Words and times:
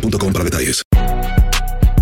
boostmobile.com 0.00 0.32
para 0.32 0.44
detalles. 0.44 0.82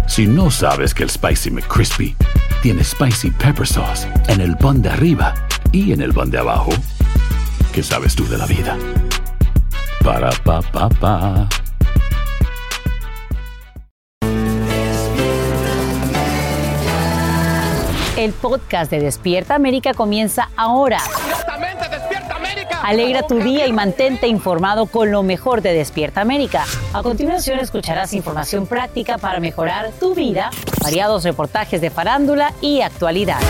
Si 0.07 0.27
no 0.27 0.51
sabes 0.51 0.95
que 0.95 1.03
el 1.03 1.11
Spicy 1.11 1.51
McCrispy 1.51 2.17
tiene 2.63 2.85
Spicy 2.85 3.31
Pepper 3.31 3.67
Sauce 3.67 4.07
en 4.29 4.41
el 4.41 4.57
pan 4.57 4.83
de 4.83 4.91
arriba 4.91 5.35
y 5.73 5.93
en 5.93 6.01
el 6.01 6.13
pan 6.13 6.31
de 6.31 6.39
abajo, 6.39 6.71
¿qué 7.73 7.83
sabes 7.83 8.15
tú 8.15 8.27
de 8.29 8.39
la 8.39 8.47
vida? 8.47 8.77
Para, 10.03 10.31
pa, 10.45 10.61
pa, 10.61 10.89
pa. 10.89 11.49
El 18.17 18.33
podcast 18.33 18.91
de 18.91 19.01
Despierta 19.01 19.55
América 19.55 19.93
comienza 19.93 20.49
ahora. 20.57 20.99
Alegra 22.83 23.27
tu 23.27 23.39
día 23.39 23.67
y 23.67 23.73
mantente 23.73 24.27
informado 24.27 24.87
con 24.87 25.11
lo 25.11 25.23
mejor 25.23 25.63
de 25.63 25.73
Despierta 25.73 26.21
América. 26.21 26.65
A 26.93 27.03
continuación 27.03 27.59
escucharás 27.59 28.13
información 28.13 28.67
práctica 28.67 29.19
para 29.19 29.41
mejorar 29.41 29.91
tu 29.99 30.15
vida, 30.15 30.51
variados 30.83 31.25
reportajes 31.25 31.81
de 31.81 31.91
farándula 31.91 32.53
y 32.61 32.83
actualidad. 32.83 33.41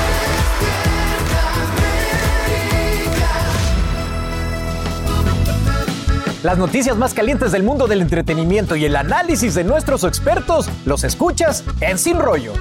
Las 6.45 6.59
noticias 6.59 6.97
más 6.99 7.15
calientes 7.15 7.53
del 7.53 7.63
mundo 7.63 7.87
del 7.87 8.03
entretenimiento 8.03 8.77
y 8.77 8.85
el 8.85 8.97
análisis 8.97 9.55
de 9.55 9.65
nuestros 9.65 10.05
expertos 10.05 10.69
los 10.85 11.03
escuchas 11.03 11.65
en 11.81 11.99
Sin 11.99 12.19
Rollo. 12.19 12.53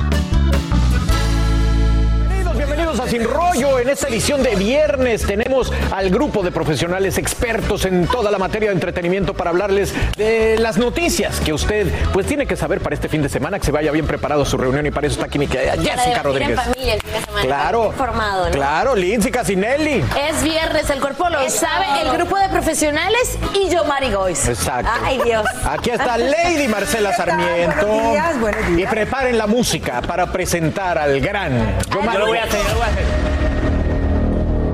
Bienvenidos, 2.94 3.00
a 3.00 3.08
Sin 3.08 3.24
Rollo. 3.24 3.80
En 3.80 3.90
esta 3.90 4.08
edición 4.08 4.44
de 4.44 4.56
viernes 4.56 5.26
tenemos 5.26 5.72
al 5.92 6.10
grupo 6.12 6.44
de 6.44 6.52
profesionales 6.52 7.18
expertos 7.18 7.86
en 7.86 8.08
toda 8.08 8.30
la 8.30 8.38
materia 8.38 8.70
de 8.70 8.76
entretenimiento 8.76 9.34
para 9.34 9.50
hablarles 9.50 9.94
de 10.16 10.58
las 10.60 10.78
noticias 10.78 11.40
que 11.40 11.54
usted 11.54 11.88
pues 12.12 12.28
tiene 12.28 12.46
que 12.46 12.56
saber 12.56 12.82
para 12.82 12.94
este 12.94 13.10
fin 13.10 13.24
de 13.24 13.30
semana, 13.30 13.58
que 13.58 13.66
se 13.66 13.72
vaya 13.72 13.92
bien 13.92 14.06
preparado 14.06 14.44
a 14.44 14.46
su 14.46 14.58
reunión 14.58 14.86
y 14.86 14.92
para 14.92 15.08
eso 15.08 15.16
está 15.16 15.26
aquí 15.26 15.40
mi 15.40 15.48
querida 15.48 15.74
Jessica 15.74 16.22
Rodríguez. 16.22 16.52
en 16.52 16.66
familia 16.66 16.94
el 16.94 17.02
fin 17.02 17.12
de 17.14 17.20
semana. 17.22 17.42
Claro. 17.42 17.86
Informado, 17.88 18.46
¿no? 18.46 18.52
Claro, 18.52 18.96
Lindsay 18.96 19.32
Casinelli. 19.32 20.04
Es 20.30 20.44
viernes, 20.44 20.90
el 20.90 21.00
cuerpo 21.00 21.30
lo 21.30 21.50
sabe, 21.50 21.86
el 22.02 22.12
grupo 22.12 22.38
de 22.38 22.50
profesionales 22.50 23.38
y 23.56 23.70
yo, 23.70 23.86
Mari 23.86 24.12
Gois. 24.12 24.48
Exacto. 24.48 24.92
Ay, 25.04 25.20
Dios. 25.24 25.46
Aquí 25.66 25.90
está 25.90 26.18
Lady 26.18 26.68
Marcela 26.68 27.14
Sarmiento. 27.14 27.88
Buenos 27.88 28.12
días, 28.12 28.40
buenos 28.40 28.68
días. 28.68 28.80
Y 28.80 28.86
preparen 28.86 29.38
la 29.38 29.48
música 29.48 30.02
para 30.02 30.28
presentar 30.32 30.98
al 31.00 31.20
gran. 31.20 31.80
Yo, 31.90 32.02
Yo 32.04 32.20
lo 32.20 32.28
voy 32.28 32.38
a 32.38 32.44
hacer, 32.44 32.62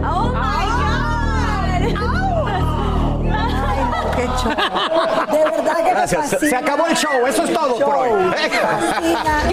Oh 0.04 0.34
my 0.34 0.66
God. 0.66 1.70
Qué 4.16 4.26
show. 4.26 4.52
De 5.32 5.44
verdad 5.52 5.78
que 5.84 5.90
Gracias. 5.92 6.30
Se- 6.40 6.56
acabó 6.56 6.88
el 6.88 6.96
show. 6.96 7.28
Eso 7.28 7.44
es 7.44 7.54
todo 7.54 7.78
por 7.78 7.96
hoy. 7.96 8.10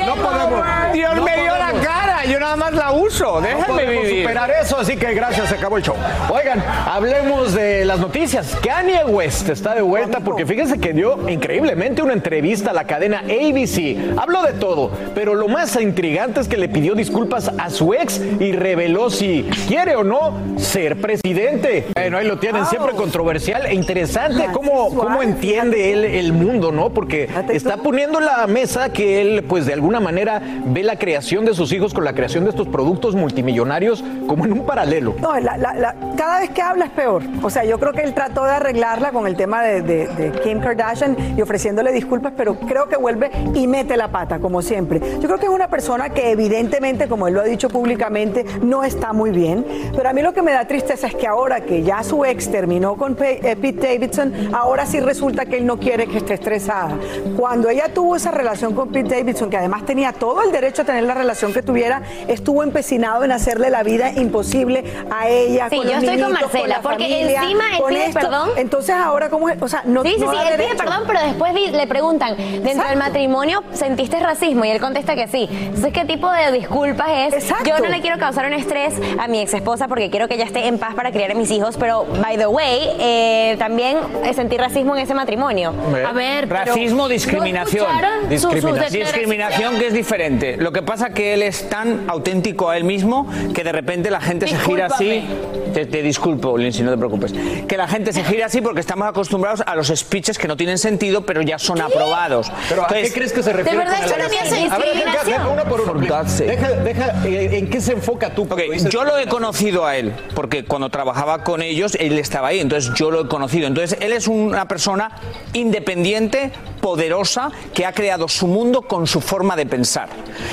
No 0.06 0.14
podemos. 0.16 0.92
Dios 0.92 1.14
no 1.16 1.22
me 1.22 1.36
dio 1.36 1.56
la 1.56 1.72
podemos. 1.72 2.15
Yo 2.24 2.40
nada 2.40 2.56
más 2.56 2.72
la 2.72 2.92
uso. 2.92 3.40
No 3.40 3.66
podemos 3.66 4.04
vivir. 4.04 4.22
superar 4.22 4.50
eso, 4.50 4.78
así 4.78 4.96
que 4.96 5.14
gracias, 5.14 5.48
se 5.48 5.54
acabó 5.54 5.76
el 5.76 5.82
show. 5.82 5.96
Oigan, 6.30 6.62
hablemos 6.86 7.52
de 7.54 7.84
las 7.84 7.98
noticias. 7.98 8.56
Kanye 8.62 9.04
West 9.04 9.48
está 9.48 9.74
de 9.74 9.82
vuelta 9.82 10.20
porque 10.20 10.46
fíjense 10.46 10.78
que 10.78 10.92
dio 10.92 11.28
increíblemente 11.28 12.02
una 12.02 12.12
entrevista 12.12 12.70
a 12.70 12.74
la 12.74 12.84
cadena 12.84 13.20
ABC. 13.20 14.18
Habló 14.18 14.42
de 14.42 14.54
todo, 14.54 14.90
pero 15.14 15.34
lo 15.34 15.48
más 15.48 15.80
intrigante 15.80 16.40
es 16.40 16.48
que 16.48 16.56
le 16.56 16.68
pidió 16.68 16.94
disculpas 16.94 17.50
a 17.58 17.70
su 17.70 17.94
ex 17.94 18.20
y 18.40 18.52
reveló 18.52 19.10
si 19.10 19.48
quiere 19.68 19.96
o 19.96 20.04
no 20.04 20.38
ser 20.58 21.00
presidente. 21.00 21.86
Bueno, 21.94 22.18
ahí 22.18 22.26
lo 22.26 22.38
tienen, 22.38 22.66
siempre 22.66 22.92
controversial 22.92 23.66
e 23.66 23.74
interesante 23.74 24.46
cómo, 24.52 24.94
cómo 24.94 25.22
entiende 25.22 25.92
él 25.92 26.04
el 26.04 26.32
mundo, 26.32 26.72
¿no? 26.72 26.90
Porque 26.90 27.28
está 27.50 27.76
poniendo 27.78 28.20
la 28.20 28.46
mesa 28.46 28.92
que 28.92 29.20
él, 29.20 29.44
pues 29.44 29.66
de 29.66 29.72
alguna 29.72 30.00
manera, 30.00 30.40
ve 30.66 30.82
la 30.82 30.98
creación 30.98 31.44
de 31.44 31.54
sus 31.54 31.72
hijos 31.72 31.94
con 31.94 32.04
la 32.04 32.14
creación 32.16 32.42
de 32.44 32.50
estos 32.50 32.66
productos 32.66 33.14
multimillonarios 33.14 34.02
como 34.26 34.44
en 34.44 34.52
un 34.52 34.66
paralelo. 34.66 35.14
No, 35.20 35.38
la- 35.38 35.56
la- 35.56 35.74
la- 35.74 35.94
cada 36.16 36.40
vez 36.40 36.50
que 36.50 36.62
habla 36.62 36.86
es 36.86 36.90
peor. 36.90 37.22
O 37.42 37.50
sea, 37.50 37.64
yo 37.64 37.78
creo 37.78 37.92
que 37.92 38.02
él 38.02 38.14
trató 38.14 38.42
de 38.44 38.50
arreglarla 38.50 39.12
con 39.12 39.26
el 39.28 39.36
tema 39.36 39.62
de, 39.62 39.82
de- 39.82 40.06
de 40.08 40.32
Kim 40.40 40.60
Kardashian 40.60 41.16
y 41.36 41.42
ofreciéndole 41.42 41.92
disculpas, 41.92 42.32
pero 42.36 42.56
creo 42.58 42.88
que 42.88 42.96
vuelve 42.96 43.30
y 43.54 43.66
mete 43.68 43.96
la 43.96 44.08
pata, 44.08 44.40
como 44.40 44.62
siempre. 44.62 45.00
Yo 45.20 45.28
creo 45.28 45.38
que 45.38 45.46
es 45.46 45.52
una 45.52 45.68
persona 45.68 46.08
que 46.10 46.30
evidentemente, 46.32 47.06
como 47.06 47.28
él 47.28 47.34
lo 47.34 47.40
ha 47.42 47.44
dicho 47.44 47.68
públicamente, 47.68 48.44
no 48.62 48.82
está 48.82 49.12
muy 49.12 49.30
bien. 49.30 49.64
Pero 49.94 50.08
a 50.08 50.12
mí 50.12 50.22
lo 50.22 50.32
que 50.32 50.42
me 50.42 50.52
da 50.52 50.66
tristeza 50.66 51.06
es 51.06 51.14
que 51.14 51.26
ahora 51.26 51.60
que 51.60 51.82
ya 51.82 52.02
su 52.02 52.24
ex 52.24 52.50
terminó 52.50 52.96
con 52.96 53.16
eh, 53.20 53.56
Pete 53.60 53.86
Davidson, 53.94 54.32
ahora 54.54 54.86
sí 54.86 54.98
resulta 55.00 55.44
que 55.46 55.58
él 55.58 55.66
no 55.66 55.78
quiere 55.78 56.06
que 56.06 56.16
esté 56.18 56.34
estresada. 56.34 56.96
Cuando 57.36 57.68
ella 57.68 57.92
tuvo 57.92 58.16
esa 58.16 58.30
relación 58.30 58.74
con 58.74 58.88
Pete 58.88 59.16
Davidson, 59.16 59.50
que 59.50 59.58
además 59.58 59.84
tenía 59.84 60.12
todo 60.12 60.42
el 60.42 60.52
derecho 60.52 60.82
a 60.82 60.84
tener 60.86 61.04
la 61.04 61.14
relación 61.14 61.52
que 61.52 61.62
tuviera, 61.62 61.95
estuvo 62.28 62.62
empecinado 62.62 63.24
en 63.24 63.32
hacerle 63.32 63.70
la 63.70 63.82
vida 63.82 64.12
imposible 64.12 64.84
a 65.10 65.28
ella. 65.28 65.68
Sí, 65.70 65.76
con 65.76 65.86
yo 65.86 65.94
los 65.94 66.02
estoy 66.04 66.20
con 66.20 66.32
Marcela, 66.32 66.66
la 66.68 66.80
porque 66.82 67.04
familia, 67.08 67.42
encima 67.42 67.64
él 67.72 67.78
con 67.82 67.88
pide 67.90 68.06
esto. 68.06 68.20
perdón. 68.20 68.50
Entonces 68.56 68.94
ahora, 68.94 69.28
¿cómo 69.30 69.48
es? 69.48 69.60
O 69.62 69.68
sea, 69.68 69.82
no 69.84 70.02
Sí, 70.02 70.12
sí, 70.16 70.20
no 70.20 70.30
sí, 70.32 70.36
él 70.38 70.44
pide 70.56 70.56
derecho. 70.58 70.76
perdón, 70.84 71.02
pero 71.06 71.20
después 71.20 71.52
le 71.72 71.86
preguntan, 71.86 72.36
¿dentro 72.36 72.70
Exacto. 72.70 72.88
del 72.90 72.98
matrimonio 72.98 73.62
sentiste 73.72 74.20
racismo? 74.20 74.64
Y 74.64 74.70
él 74.70 74.80
contesta 74.80 75.14
que 75.14 75.28
sí. 75.28 75.48
Entonces, 75.50 75.92
¿qué 75.92 76.04
tipo 76.04 76.30
de 76.30 76.52
disculpas 76.52 77.08
es? 77.10 77.34
Exacto. 77.34 77.64
Yo 77.68 77.78
no 77.78 77.88
le 77.88 78.00
quiero 78.00 78.18
causar 78.18 78.46
un 78.46 78.52
estrés 78.52 78.94
a 79.18 79.28
mi 79.28 79.40
ex 79.40 79.54
esposa 79.54 79.88
porque 79.88 80.10
quiero 80.10 80.28
que 80.28 80.34
ella 80.34 80.44
esté 80.44 80.66
en 80.66 80.78
paz 80.78 80.94
para 80.94 81.10
criar 81.12 81.30
a 81.30 81.34
mis 81.34 81.50
hijos, 81.50 81.76
pero, 81.78 82.04
by 82.22 82.36
the 82.36 82.46
way, 82.46 82.90
eh, 82.98 83.56
también 83.58 83.98
eh, 84.24 84.34
sentí 84.34 84.56
racismo 84.56 84.96
en 84.96 85.02
ese 85.02 85.14
matrimonio. 85.14 85.72
A 86.06 86.12
ver, 86.12 86.48
racismo, 86.48 87.08
discriminación. 87.08 87.86
Discriminación. 88.28 89.02
Discriminación 89.04 89.78
que 89.78 89.86
es 89.88 89.92
diferente. 89.94 90.56
Lo 90.56 90.72
que 90.72 90.82
pasa 90.82 91.10
que 91.10 91.34
él 91.34 91.42
es 91.42 91.68
tan 91.68 91.85
auténtico 92.08 92.70
a 92.70 92.76
él 92.76 92.84
mismo 92.84 93.28
que 93.54 93.64
de 93.64 93.72
repente 93.72 94.10
la 94.10 94.20
gente 94.20 94.46
se 94.46 94.58
gira 94.58 94.86
así. 94.86 95.24
Te, 95.72 95.84
te 95.84 96.02
disculpo, 96.02 96.56
Lindsay, 96.56 96.84
no 96.84 96.90
te 96.90 96.96
preocupes. 96.96 97.34
Que 97.66 97.76
la 97.76 97.86
gente 97.86 98.12
se 98.12 98.24
gira 98.24 98.46
así 98.46 98.60
porque 98.60 98.80
estamos 98.80 99.06
acostumbrados 99.06 99.62
a 99.66 99.74
los 99.74 99.88
speeches 99.88 100.38
que 100.38 100.48
no 100.48 100.56
tienen 100.56 100.78
sentido, 100.78 101.26
pero 101.26 101.42
ya 101.42 101.58
son 101.58 101.80
aprobados. 101.80 102.50
Pero 102.68 102.84
¿a 102.84 102.86
qué 102.86 102.94
Entonces, 102.94 103.14
crees 103.14 103.32
que 103.32 103.42
se 103.42 103.52
refiere? 103.52 103.78
verdad, 103.78 103.96
con 103.96 104.04
esto 104.04 104.22
no 104.22 104.28
tiene? 104.28 104.68
A 104.70 104.78
ver, 104.78 104.88
deja, 104.88 105.10
discriminación. 105.10 105.26
deja 105.26 105.48
uno 105.48 105.64
por 105.64 105.80
uno. 105.80 106.24
Deja, 106.38 106.70
deja, 106.70 107.26
eh, 107.26 107.58
¿En 107.58 107.68
qué 107.70 107.80
se 107.80 107.92
enfoca 107.92 108.34
tú? 108.34 108.42
Ok, 108.42 108.48
cuando 108.48 108.72
dices 108.72 108.90
yo 108.90 109.04
lo 109.04 109.18
he 109.18 109.26
conocido 109.26 109.86
a 109.86 109.96
él, 109.96 110.12
porque 110.34 110.64
cuando 110.64 110.88
trabajaba 110.88 111.44
con 111.44 111.62
ellos, 111.62 111.96
él 112.00 112.18
estaba 112.18 112.48
ahí, 112.48 112.60
entonces 112.60 112.92
yo 112.94 113.10
lo 113.10 113.22
he 113.22 113.28
conocido. 113.28 113.66
Entonces, 113.66 113.98
él 114.00 114.12
es 114.12 114.28
una 114.28 114.68
persona 114.68 115.10
independiente, 115.52 116.52
poderosa, 116.80 117.50
que 117.74 117.84
ha 117.84 117.92
creado 117.92 118.28
su 118.28 118.46
mundo 118.46 118.82
con 118.82 119.06
su 119.06 119.20
forma 119.20 119.56
de 119.56 119.66
pensar. 119.66 120.08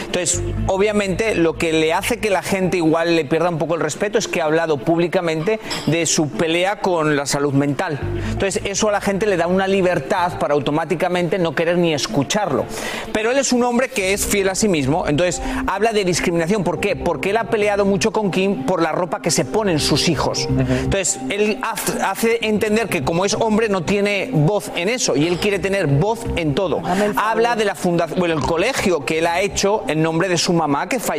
Entonces, 0.06 0.42
obviamente, 0.68 1.23
lo 1.36 1.58
que 1.58 1.74
le 1.74 1.94
hace 1.94 2.18
que 2.18 2.30
la 2.30 2.42
gente 2.42 2.78
igual 2.78 3.16
le 3.16 3.26
pierda 3.26 3.50
un 3.50 3.58
poco 3.58 3.76
el 3.76 3.82
respeto 3.82 4.18
es 4.18 4.28
que 4.28 4.42
ha 4.42 4.46
hablado 4.46 4.78
públicamente 4.78 5.60
de 5.88 6.06
su 6.06 6.30
pelea 6.30 6.80
con 6.80 7.16
la 7.16 7.26
salud 7.26 7.54
mental. 7.54 8.00
Entonces, 8.32 8.62
eso 8.66 8.90
a 8.90 8.92
la 8.92 9.02
gente 9.02 9.26
le 9.26 9.38
da 9.38 9.48
una 9.48 9.68
libertad 9.68 10.38
para 10.40 10.54
automáticamente 10.54 11.40
no 11.40 11.56
querer 11.56 11.78
ni 11.78 11.94
escucharlo. 11.94 12.66
Pero 13.12 13.32
él 13.32 13.38
es 13.38 13.54
un 13.54 13.64
hombre 13.64 13.90
que 13.90 14.14
es 14.14 14.26
fiel 14.26 14.50
a 14.50 14.56
sí 14.56 14.68
mismo, 14.68 15.08
entonces 15.08 15.42
habla 15.68 15.94
de 15.94 16.04
discriminación. 16.06 16.64
¿Por 16.64 16.80
qué? 16.80 16.96
Porque 16.96 17.30
él 17.30 17.38
ha 17.38 17.46
peleado 17.46 17.86
mucho 17.86 18.12
con 18.12 18.32
Kim 18.32 18.66
por 18.66 18.82
la 18.82 18.92
ropa 18.92 19.22
que 19.22 19.32
se 19.32 19.46
ponen 19.46 19.80
sus 19.80 20.10
hijos. 20.10 20.48
Entonces, 20.50 21.20
él 21.30 21.60
hace 21.62 22.40
entender 22.42 22.88
que 22.88 23.04
como 23.04 23.26
es 23.26 23.34
hombre 23.34 23.70
no 23.70 23.84
tiene 23.84 24.30
voz 24.32 24.72
en 24.76 24.90
eso 24.90 25.16
y 25.16 25.28
él 25.28 25.38
quiere 25.38 25.60
tener 25.60 25.88
voz 25.88 26.20
en 26.36 26.56
todo. 26.56 26.82
Habla 27.16 27.56
de 27.56 27.66
la 27.66 27.76
fundación, 27.76 28.20
bueno, 28.20 28.36
el 28.36 28.42
colegio 28.42 29.06
que 29.06 29.20
él 29.20 29.28
ha 29.28 29.42
hecho 29.42 29.84
en 29.88 30.02
nombre 30.02 30.30
de 30.30 30.38
su 30.38 30.54
mamá 30.54 30.88
que 30.88 31.00
falleció 31.00 31.13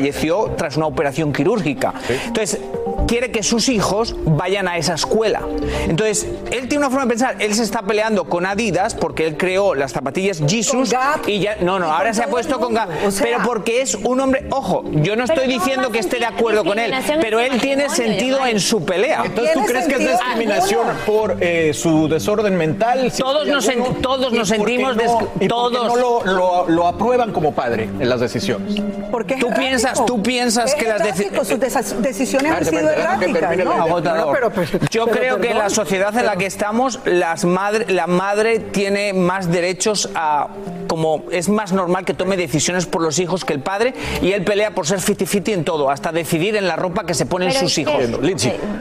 tras 0.56 0.76
una 0.76 0.86
operación 0.86 1.32
quirúrgica. 1.32 1.94
Entonces, 2.26 2.60
quiere 3.06 3.30
que 3.30 3.42
sus 3.42 3.68
hijos 3.68 4.14
vayan 4.24 4.68
a 4.68 4.76
esa 4.78 4.94
escuela. 4.94 5.42
Entonces, 5.88 6.26
él 6.50 6.68
tiene 6.68 6.78
una 6.78 6.90
forma 6.90 7.04
de 7.04 7.08
pensar, 7.10 7.36
él 7.40 7.54
se 7.54 7.62
está 7.62 7.82
peleando 7.82 8.24
con 8.24 8.46
Adidas 8.46 8.94
porque 8.94 9.26
él 9.26 9.36
creó 9.36 9.74
las 9.74 9.92
zapatillas 9.92 10.40
Jesus 10.46 10.94
y 11.26 11.40
ya 11.40 11.56
no, 11.60 11.78
no, 11.78 11.92
ahora 11.92 12.12
se 12.14 12.22
ha 12.22 12.28
puesto 12.28 12.58
con 12.58 12.74
Gap, 12.74 12.88
pero 13.20 13.38
porque 13.44 13.80
es 13.82 13.94
un 13.94 14.20
hombre, 14.20 14.46
ojo, 14.50 14.84
yo 14.92 15.16
no 15.16 15.24
estoy 15.24 15.46
diciendo 15.48 15.90
que 15.90 15.98
esté 15.98 16.18
de 16.18 16.26
acuerdo 16.26 16.64
con 16.64 16.78
él, 16.78 16.92
pero 17.20 17.40
él 17.40 17.60
tiene 17.60 17.88
sentido 17.88 18.44
en 18.46 18.60
su 18.60 18.84
pelea. 18.84 19.22
Entonces, 19.24 19.54
¿tú 19.54 19.64
crees 19.64 19.86
que 19.86 19.94
es 19.94 20.10
discriminación 20.10 20.86
por 21.06 21.36
eh, 21.40 21.72
su 21.74 22.08
desorden 22.08 22.56
mental? 22.56 23.10
Si 23.10 23.22
Todos 23.22 23.46
nos 23.46 23.68
alguno, 23.68 23.96
todos 24.00 24.32
¿y 24.32 24.36
nos 24.38 24.48
sentimos 24.48 24.96
no- 24.96 25.28
y 25.40 25.48
todos. 25.48 25.72
no 25.72 25.96
lo, 25.96 26.24
lo- 26.24 26.68
lo 26.68 26.86
aprueban 26.86 27.32
como 27.32 27.52
padre 27.54 27.84
en 27.98 28.08
las 28.08 28.20
decisiones. 28.20 28.74
Porque 29.10 29.36
Tú 29.36 29.48
piensas- 29.50 30.04
tú 30.06 30.22
piensas 30.22 30.70
Es 30.72 30.74
que 30.74 30.88
las 30.88 31.00
deci- 31.00 31.44
sus 31.44 32.02
decisiones 32.02 32.52
han 32.52 32.64
sido 32.64 32.88
que 33.18 33.64
¿no? 33.64 33.72
Agotador. 33.72 34.34
Pero- 34.34 34.50
pero- 34.50 34.86
Yo 34.90 35.06
pero 35.06 35.16
creo 35.18 35.40
que 35.40 35.48
en 35.50 35.58
la 35.58 35.64
perdón. 35.64 35.70
sociedad 35.76 36.16
en 36.18 36.26
la 36.26 36.36
que 36.36 36.46
estamos, 36.46 37.00
las 37.04 37.44
madre, 37.44 37.86
la 37.92 38.06
madre 38.06 38.58
tiene 38.58 39.12
más 39.12 39.50
derechos 39.50 40.08
a 40.14 40.48
como 40.88 41.24
es 41.30 41.48
más 41.48 41.72
normal 41.72 42.04
que 42.04 42.14
tome 42.14 42.36
decisiones 42.36 42.86
por 42.86 43.02
los 43.02 43.18
hijos 43.18 43.44
que 43.44 43.52
el 43.52 43.60
padre 43.60 43.94
y 44.22 44.32
él 44.32 44.44
pelea 44.44 44.70
por 44.72 44.86
ser 44.86 45.00
fiti-fiti 45.00 45.52
en 45.52 45.64
todo, 45.64 45.90
hasta 45.90 46.12
decidir 46.12 46.56
en 46.56 46.68
la 46.68 46.76
ropa 46.76 47.04
que 47.04 47.14
se 47.14 47.26
ponen 47.26 47.50
sus 47.52 47.74
que- 47.74 47.80
hijos. 47.80 47.94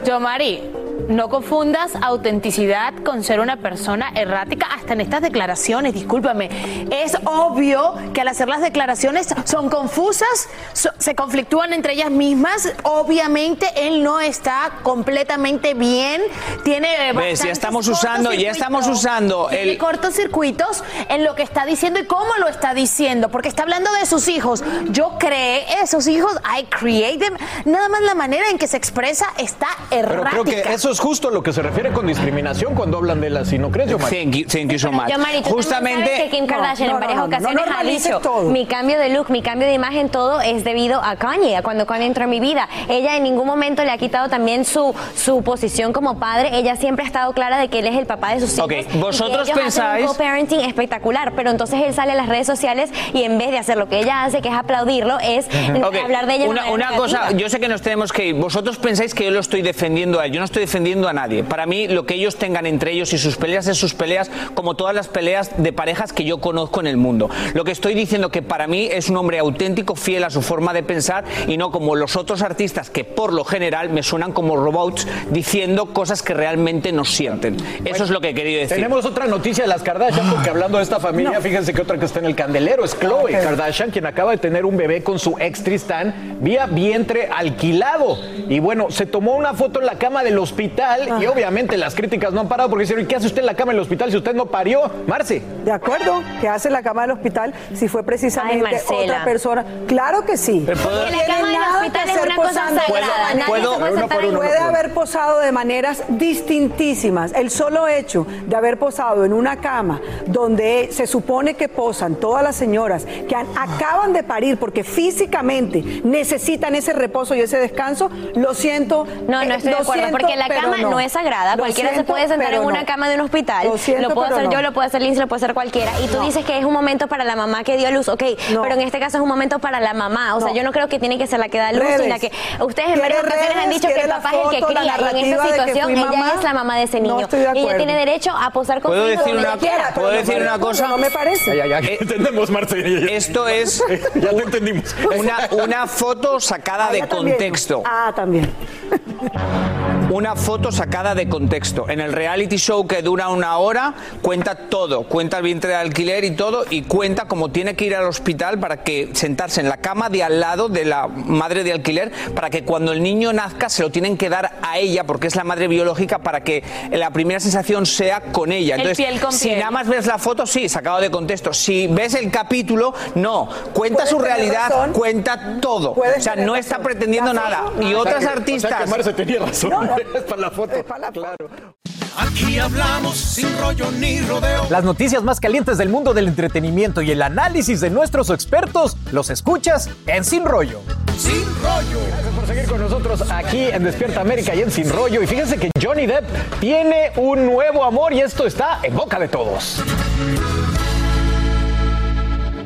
Yo, 0.04 0.20
Mari, 0.20 0.62
no 1.08 1.28
confundas 1.28 1.92
autenticidad 2.00 2.94
con 3.04 3.22
ser 3.24 3.40
una 3.40 3.56
persona 3.58 4.10
errática 4.14 4.66
hasta 4.74 4.92
en 4.94 5.00
estas 5.00 5.22
declaraciones, 5.22 5.94
discúlpame. 5.94 6.48
Es 6.90 7.16
obvio 7.24 7.94
que 8.12 8.20
al 8.22 8.28
hacer 8.28 8.48
las 8.48 8.60
declaraciones 8.62 9.28
son 9.44 9.68
confusas, 9.68 10.48
so- 10.72 10.90
se 10.98 11.14
conflictúan 11.14 11.72
entre 11.72 11.92
ellas 11.94 12.10
mismas. 12.10 12.72
Obviamente 12.84 13.66
él 13.76 14.02
no 14.02 14.20
está 14.20 14.78
completamente 14.82 15.74
bien, 15.74 16.22
tiene 16.64 17.12
¿Ves? 17.12 17.42
Ya 17.42 17.50
estamos 17.50 17.86
usando- 17.88 18.32
ya 18.32 18.50
estamos 18.50 18.86
usando 18.86 19.48
tiene 19.50 19.76
cortocircuitos 19.78 20.82
en 21.08 21.24
lo 21.24 21.34
que 21.34 21.42
está 21.42 21.66
diciendo 21.66 22.00
y 22.00 22.06
cómo 22.06 22.34
lo 22.38 22.48
está 22.48 22.74
diciendo, 22.74 23.28
porque 23.30 23.48
está 23.48 23.62
hablando 23.62 23.90
de 24.00 24.06
sus 24.06 24.28
hijos. 24.28 24.64
Yo 24.90 25.16
creé 25.18 25.64
esos 25.82 26.06
hijos, 26.06 26.32
I 26.58 26.64
create 26.64 27.18
them. 27.18 27.36
Nada 27.64 27.88
más 27.88 28.00
la 28.02 28.14
manera 28.14 28.48
en 28.50 28.58
que 28.58 28.66
se 28.68 28.76
expresa 28.76 29.26
está 29.38 29.68
Pero 29.90 30.02
errática. 30.14 30.42
creo 30.42 30.44
que 30.64 30.72
eso 30.72 30.93
es 30.94 31.00
justo 31.00 31.30
lo 31.30 31.42
que 31.42 31.52
se 31.52 31.60
refiere 31.62 31.90
con 31.92 32.06
discriminación 32.06 32.74
cuando 32.74 32.96
hablan 32.98 33.20
de 33.20 33.30
¿no 33.58 33.70
crees, 33.70 33.90
Yomari? 33.90 34.16
Thank 34.16 34.34
you, 34.36 34.46
thank 34.46 34.70
you 34.72 34.78
so 34.78 34.90
much. 34.92 35.08
Yo, 35.08 35.18
Mari, 35.18 35.42
tú 35.42 35.56
también 35.68 36.00
sabes 36.04 36.20
que 36.22 36.30
Kim 36.30 36.46
Kardashian 36.46 36.88
no, 36.88 36.94
en 36.94 37.00
varias 37.00 37.18
no, 37.18 37.26
no, 37.26 37.28
no 37.28 37.36
ocasiones 37.62 37.74
ha 37.78 37.82
dicho 38.08 38.20
todo. 38.20 38.50
mi 38.50 38.64
cambio 38.66 38.98
de 38.98 39.08
look, 39.10 39.30
mi 39.30 39.42
cambio 39.42 39.66
de 39.68 39.74
imagen, 39.74 40.08
todo 40.08 40.40
es 40.40 40.64
debido 40.64 41.02
a 41.02 41.16
Kanye, 41.16 41.56
a 41.56 41.62
cuando 41.62 41.86
Kanye 41.86 42.06
entró 42.06 42.24
en 42.24 42.30
mi 42.30 42.40
vida. 42.40 42.68
Ella 42.88 43.16
en 43.16 43.22
ningún 43.24 43.46
momento 43.46 43.84
le 43.84 43.90
ha 43.90 43.98
quitado 43.98 44.28
también 44.28 44.64
su, 44.64 44.94
su 45.16 45.42
posición 45.42 45.92
como 45.92 46.18
padre. 46.18 46.50
Ella 46.56 46.76
siempre 46.76 47.04
ha 47.04 47.06
estado 47.08 47.32
clara 47.32 47.58
de 47.58 47.68
que 47.68 47.80
él 47.80 47.86
es 47.88 47.96
el 47.96 48.06
papá 48.06 48.34
de 48.34 48.40
sus 48.40 48.52
hijos. 48.54 48.64
Ok, 48.66 48.72
y 48.72 48.84
que 48.84 48.98
vosotros 48.98 49.48
ellos 49.48 49.58
hacen 49.58 49.82
pensáis- 49.84 50.00
un 50.02 50.06
co-parenting 50.08 50.60
espectacular, 50.60 51.32
pero 51.34 51.50
entonces 51.50 51.80
él 51.84 51.92
sale 51.94 52.12
a 52.12 52.14
las 52.14 52.28
redes 52.28 52.46
sociales 52.46 52.90
y 53.12 53.24
en 53.24 53.36
vez 53.38 53.50
de 53.50 53.58
hacer 53.58 53.76
lo 53.76 53.88
que 53.88 53.98
ella 53.98 54.24
hace, 54.24 54.40
que 54.40 54.48
es 54.48 54.54
aplaudirlo, 54.54 55.18
es 55.20 55.46
Ok, 55.84 55.96
hablar 56.04 56.26
de 56.26 56.34
ella 56.34 56.44
de 56.44 56.50
Una, 56.50 56.62
manera 56.66 56.88
una 56.90 56.96
cosa, 56.96 57.32
yo 57.32 57.48
sé 57.48 57.58
que 57.58 57.68
nos 57.68 57.82
tenemos 57.82 58.12
que 58.12 58.26
ir. 58.26 58.34
Vosotros 58.34 58.78
pensáis 58.78 59.14
que 59.14 59.24
yo 59.24 59.30
lo 59.30 59.40
estoy 59.40 59.62
defendiendo 59.62 60.20
a 60.20 60.26
él. 60.26 60.32
Yo 60.32 60.38
no 60.40 60.44
estoy 60.44 60.60
defendiendo 60.62 60.83
a 60.84 61.12
nadie. 61.12 61.44
Para 61.44 61.66
mí, 61.66 61.88
lo 61.88 62.04
que 62.04 62.14
ellos 62.14 62.36
tengan 62.36 62.66
entre 62.66 62.92
ellos 62.92 63.12
y 63.14 63.18
sus 63.18 63.36
peleas 63.36 63.66
es 63.66 63.78
sus 63.78 63.94
peleas, 63.94 64.30
como 64.54 64.74
todas 64.74 64.94
las 64.94 65.08
peleas 65.08 65.50
de 65.56 65.72
parejas 65.72 66.12
que 66.12 66.24
yo 66.24 66.38
conozco 66.38 66.80
en 66.80 66.86
el 66.86 66.98
mundo. 66.98 67.30
Lo 67.54 67.64
que 67.64 67.72
estoy 67.72 67.94
diciendo 67.94 68.30
que 68.30 68.42
para 68.42 68.66
mí 68.66 68.88
es 68.92 69.08
un 69.08 69.16
hombre 69.16 69.38
auténtico, 69.38 69.94
fiel 69.96 70.24
a 70.24 70.30
su 70.30 70.42
forma 70.42 70.74
de 70.74 70.82
pensar 70.82 71.24
y 71.48 71.56
no 71.56 71.70
como 71.70 71.96
los 71.96 72.16
otros 72.16 72.42
artistas 72.42 72.90
que 72.90 73.02
por 73.04 73.32
lo 73.32 73.44
general 73.44 73.88
me 73.88 74.02
suenan 74.02 74.32
como 74.32 74.56
robots 74.56 75.06
diciendo 75.30 75.86
cosas 75.86 76.22
que 76.22 76.34
realmente 76.34 76.92
no 76.92 77.04
sienten. 77.04 77.56
Eso 77.84 78.04
es 78.04 78.10
lo 78.10 78.20
que 78.20 78.30
he 78.30 78.34
querido 78.34 78.60
decir. 78.60 78.76
Tenemos 78.76 79.06
otra 79.06 79.26
noticia 79.26 79.64
de 79.64 79.68
las 79.68 79.82
Kardashian, 79.82 80.30
porque 80.30 80.50
hablando 80.50 80.78
de 80.78 80.84
esta 80.84 81.00
familia, 81.00 81.40
fíjense 81.40 81.72
que 81.72 81.80
otra 81.80 81.98
que 81.98 82.04
está 82.04 82.18
en 82.18 82.26
el 82.26 82.34
candelero 82.34 82.84
es 82.84 82.98
Chloe 82.98 83.32
Kardashian, 83.32 83.90
quien 83.90 84.06
acaba 84.06 84.32
de 84.32 84.38
tener 84.38 84.66
un 84.66 84.76
bebé 84.76 85.02
con 85.02 85.18
su 85.18 85.36
ex 85.38 85.64
Tristan 85.64 86.38
vía 86.40 86.66
vientre 86.66 87.30
alquilado. 87.34 88.18
Y 88.48 88.58
bueno, 88.58 88.90
se 88.90 89.06
tomó 89.06 89.34
una 89.34 89.54
foto 89.54 89.80
en 89.80 89.86
la 89.86 89.98
cama 89.98 90.22
del 90.22 90.38
hospital 90.38 90.73
y 91.20 91.26
obviamente 91.26 91.76
las 91.76 91.94
críticas 91.94 92.32
no 92.32 92.40
han 92.40 92.48
parado 92.48 92.68
porque 92.70 92.84
dicen, 92.84 93.00
¿y 93.00 93.04
qué 93.06 93.16
hace 93.16 93.26
usted 93.26 93.40
en 93.40 93.46
la 93.46 93.54
cama 93.54 93.72
del 93.72 93.80
hospital 93.80 94.10
si 94.10 94.16
usted 94.16 94.34
no 94.34 94.46
parió? 94.46 94.90
Marce. 95.06 95.42
De 95.64 95.72
acuerdo, 95.72 96.22
que 96.40 96.48
hace 96.48 96.70
la 96.70 96.82
cama 96.82 97.02
del 97.02 97.12
hospital 97.12 97.54
si 97.74 97.88
fue 97.88 98.02
precisamente 98.02 98.66
Ay, 98.76 99.04
otra 99.04 99.24
persona. 99.24 99.64
Claro 99.86 100.24
que 100.24 100.36
sí. 100.36 100.62
Pero 100.66 100.80
puedo- 100.80 101.04
la 101.10 101.24
cama 101.26 101.48
del 101.48 101.56
hospital 101.76 102.08
es 102.10 102.22
una 102.24 102.36
cosa 102.36 102.52
sagrada. 102.68 103.46
Puedo- 103.46 103.78
puede 103.78 103.92
uno 103.92 104.00
sentar 104.00 104.08
por 104.18 104.24
en 104.24 104.30
uno, 104.30 104.38
Puede 104.38 104.58
haber 104.58 104.94
posado 104.94 105.40
de 105.40 105.52
maneras 105.52 106.02
distintísimas. 106.08 107.32
El 107.32 107.50
solo 107.50 107.88
hecho 107.88 108.26
de 108.46 108.56
haber 108.56 108.78
posado 108.78 109.24
en 109.24 109.32
una 109.32 109.56
cama 109.56 110.00
donde 110.26 110.88
se 110.92 111.06
supone 111.06 111.54
que 111.54 111.68
posan 111.68 112.16
todas 112.16 112.42
las 112.42 112.56
señoras 112.56 113.06
que 113.28 113.34
han- 113.34 113.46
acaban 113.56 114.12
de 114.12 114.22
parir 114.22 114.58
porque 114.58 114.84
físicamente 114.84 115.82
necesitan 116.04 116.74
ese 116.74 116.92
reposo 116.92 117.34
y 117.34 117.40
ese 117.40 117.58
descanso, 117.58 118.10
lo 118.34 118.54
siento. 118.54 119.06
No, 119.28 119.40
eh, 119.42 119.46
no 119.46 119.54
estoy 119.54 119.70
de 119.72 119.78
acuerdo, 119.78 119.92
siento, 120.02 120.18
porque 120.18 120.36
la 120.36 120.46
pero 120.48 120.60
cama 120.64 120.76
no. 120.90 121.00
es 121.00 121.12
sagrada. 121.12 121.56
Lo 121.56 121.62
Cualquiera 121.62 121.90
siento, 121.90 122.06
se 122.06 122.12
puede 122.12 122.28
sentar 122.28 122.54
en 122.54 122.62
una 122.64 122.80
no. 122.80 122.86
cama 122.86 123.08
de 123.08 123.14
un 123.16 123.20
hospital. 123.22 123.66
Lo 123.68 123.78
siento, 123.78 124.10
puedo 124.10 124.26
hacer 124.32 124.44
no. 124.44 124.52
yo, 124.52 124.62
lo 124.62 124.72
puede 124.72 124.86
hacer 124.88 125.02
Lindsay, 125.02 125.20
lo 125.20 125.28
puede 125.28 125.38
hacer 125.44 125.54
cualquiera. 125.54 125.92
Y 126.02 126.08
tú 126.08 126.16
No. 126.18 126.24
dices 126.24 126.44
que 126.44 126.58
es 126.58 126.64
un 126.64 126.72
momento 126.72 127.06
para 127.08 127.24
la 127.24 127.36
mamá 127.36 127.64
que 127.64 127.76
dio 127.76 127.88
a 127.88 127.90
luz, 127.90 128.08
ok, 128.08 128.22
No. 128.52 128.62
pero 128.62 128.74
en 128.74 128.80
este 128.82 128.98
caso 129.00 129.18
es 129.18 129.22
un 129.22 129.28
momento 129.28 129.58
para 129.58 129.80
la 129.80 129.94
mamá. 129.94 130.34
O 130.36 130.40
sea, 130.40 130.50
No. 130.50 130.54
yo 130.56 130.62
no 130.62 130.72
creo 130.72 130.88
que 130.88 130.98
tiene 130.98 131.18
que 131.18 131.26
ser 131.26 131.38
la 131.38 131.48
que 131.48 131.58
da 131.58 131.68
a 131.68 131.72
luz 131.72 131.84
y 132.04 132.08
la 132.08 132.18
que. 132.18 132.30
Ustedes 132.60 132.90
en 132.90 133.00
varias 133.00 133.20
ocasiones 133.22 133.56
han 133.56 133.70
dicho 133.70 133.88
que 133.88 134.00
el 134.00 134.08
papá 134.08 134.30
es 134.30 134.44
el 134.44 134.50
que 134.50 134.66
cría. 134.74 134.96
Y 135.14 135.20
en 135.20 135.32
esta 135.32 135.46
situación, 135.48 135.90
ella 135.90 136.04
mamá. 136.06 136.32
es 136.36 136.42
la 136.42 136.52
mamá 136.54 136.76
de 136.78 136.82
ese 136.84 137.00
No 137.00 137.14
niño. 137.14 137.20
estoy 137.24 137.40
de 137.40 137.50
y 137.54 137.58
ella 137.64 137.76
tiene 137.76 137.94
derecho 137.96 138.30
a 138.36 138.50
posar 138.50 138.80
con 138.80 138.90
¿Puedo 138.90 139.06
decir 139.06 139.18
donde 139.34 139.40
una- 139.40 139.48
ella 139.50 139.58
quiera. 139.58 139.90
¿Puedo 139.94 140.08
Pero 140.08 140.20
decir 140.20 140.34
no 140.34 140.40
me- 140.40 140.46
una 140.48 140.58
cosa? 140.58 140.88
No 140.88 140.98
me 140.98 141.10
parece. 141.10 141.56
Ya, 141.56 141.66
ya, 141.66 141.80
ya. 141.80 141.88
Entendemos, 142.00 142.50
Marce. 142.50 142.82
ya, 142.82 143.06
ya. 143.06 143.14
Esto 143.14 143.48
es 143.48 143.82
Ya 144.14 144.30
te 144.30 144.42
entendimos. 144.42 144.94
una, 145.18 145.36
una 145.52 145.86
foto 145.86 146.40
sacada 146.40 146.88
Ah, 146.88 146.92
de 146.92 147.06
contexto. 147.08 147.82
Ah, 147.84 148.12
también. 148.14 148.50
Una 150.14 150.36
foto 150.36 150.70
sacada 150.70 151.16
de 151.16 151.28
contexto. 151.28 151.88
En 151.88 151.98
el 151.98 152.12
reality 152.12 152.56
show 152.56 152.86
que 152.86 153.02
dura 153.02 153.30
una 153.30 153.58
hora, 153.58 153.94
cuenta 154.22 154.54
todo. 154.54 155.02
Cuenta 155.08 155.38
el 155.38 155.42
vientre 155.42 155.70
de 155.70 155.74
alquiler 155.74 156.22
y 156.22 156.30
todo, 156.30 156.64
y 156.70 156.82
cuenta 156.82 157.24
cómo 157.24 157.50
tiene 157.50 157.74
que 157.74 157.86
ir 157.86 157.96
al 157.96 158.04
hospital 158.04 158.60
para 158.60 158.84
que 158.84 159.10
sentarse 159.14 159.60
en 159.60 159.68
la 159.68 159.78
cama 159.78 160.10
de 160.10 160.22
al 160.22 160.38
lado 160.38 160.68
de 160.68 160.84
la 160.84 161.08
madre 161.08 161.64
de 161.64 161.72
alquiler, 161.72 162.12
para 162.32 162.48
que 162.48 162.62
cuando 162.62 162.92
el 162.92 163.02
niño 163.02 163.32
nazca 163.32 163.68
se 163.68 163.82
lo 163.82 163.90
tienen 163.90 164.16
que 164.16 164.28
dar 164.28 164.52
a 164.62 164.78
ella, 164.78 165.02
porque 165.02 165.26
es 165.26 165.34
la 165.34 165.42
madre 165.42 165.66
biológica, 165.66 166.20
para 166.20 166.44
que 166.44 166.62
la 166.92 167.10
primera 167.10 167.40
sensación 167.40 167.84
sea 167.84 168.20
con 168.20 168.52
ella. 168.52 168.76
El 168.76 168.82
Entonces, 168.82 169.04
piel 169.04 169.20
con 169.20 169.32
si 169.32 169.48
piel. 169.48 169.58
nada 169.58 169.72
más 169.72 169.88
ves 169.88 170.06
la 170.06 170.18
foto, 170.18 170.46
sí, 170.46 170.68
sacado 170.68 171.00
de 171.00 171.10
contexto. 171.10 171.52
Si 171.52 171.88
ves 171.88 172.14
el 172.14 172.30
capítulo, 172.30 172.94
no. 173.16 173.48
Cuenta 173.72 174.06
su 174.06 174.20
realidad, 174.20 174.68
razón. 174.68 174.92
cuenta 174.92 175.56
todo. 175.60 175.90
O 175.90 176.20
sea, 176.20 176.36
no 176.36 176.54
está 176.54 176.78
pretendiendo 176.78 177.34
nada. 177.34 177.64
Y 177.80 177.94
otras 177.94 178.24
artistas. 178.24 178.88
Tenía 179.16 179.40
razón. 179.40 180.03
Es 180.14 180.22
para 180.22 180.42
la 180.42 180.50
foto. 180.50 180.76
Es 180.76 180.84
para 180.84 181.00
la 181.00 181.06
foto. 181.08 181.20
Claro. 181.20 181.74
Aquí 182.16 182.58
hablamos 182.58 183.16
sin 183.16 183.58
rollo 183.58 183.90
ni 183.90 184.20
rodeo. 184.20 184.66
Las 184.70 184.84
noticias 184.84 185.24
más 185.24 185.40
calientes 185.40 185.78
del 185.78 185.88
mundo 185.88 186.14
del 186.14 186.28
entretenimiento 186.28 187.02
y 187.02 187.10
el 187.10 187.20
análisis 187.22 187.80
de 187.80 187.90
nuestros 187.90 188.30
expertos 188.30 188.96
los 189.10 189.30
escuchas 189.30 189.90
en 190.06 190.24
Sin 190.24 190.44
Rollo. 190.44 190.80
Sin 191.18 191.44
rollo. 191.60 191.98
Gracias 192.08 192.34
por 192.34 192.46
seguir 192.46 192.66
con 192.66 192.80
nosotros 192.80 193.24
aquí 193.32 193.64
en 193.64 193.82
Despierta 193.82 194.20
América 194.20 194.54
y 194.54 194.62
en 194.62 194.70
Sin 194.70 194.88
Rollo. 194.90 195.22
Y 195.22 195.26
fíjense 195.26 195.58
que 195.58 195.70
Johnny 195.82 196.06
Depp 196.06 196.24
tiene 196.60 197.12
un 197.16 197.46
nuevo 197.46 197.84
amor 197.84 198.12
y 198.12 198.20
esto 198.20 198.46
está 198.46 198.78
en 198.84 198.94
boca 198.94 199.18
de 199.18 199.26
todos. 199.26 199.82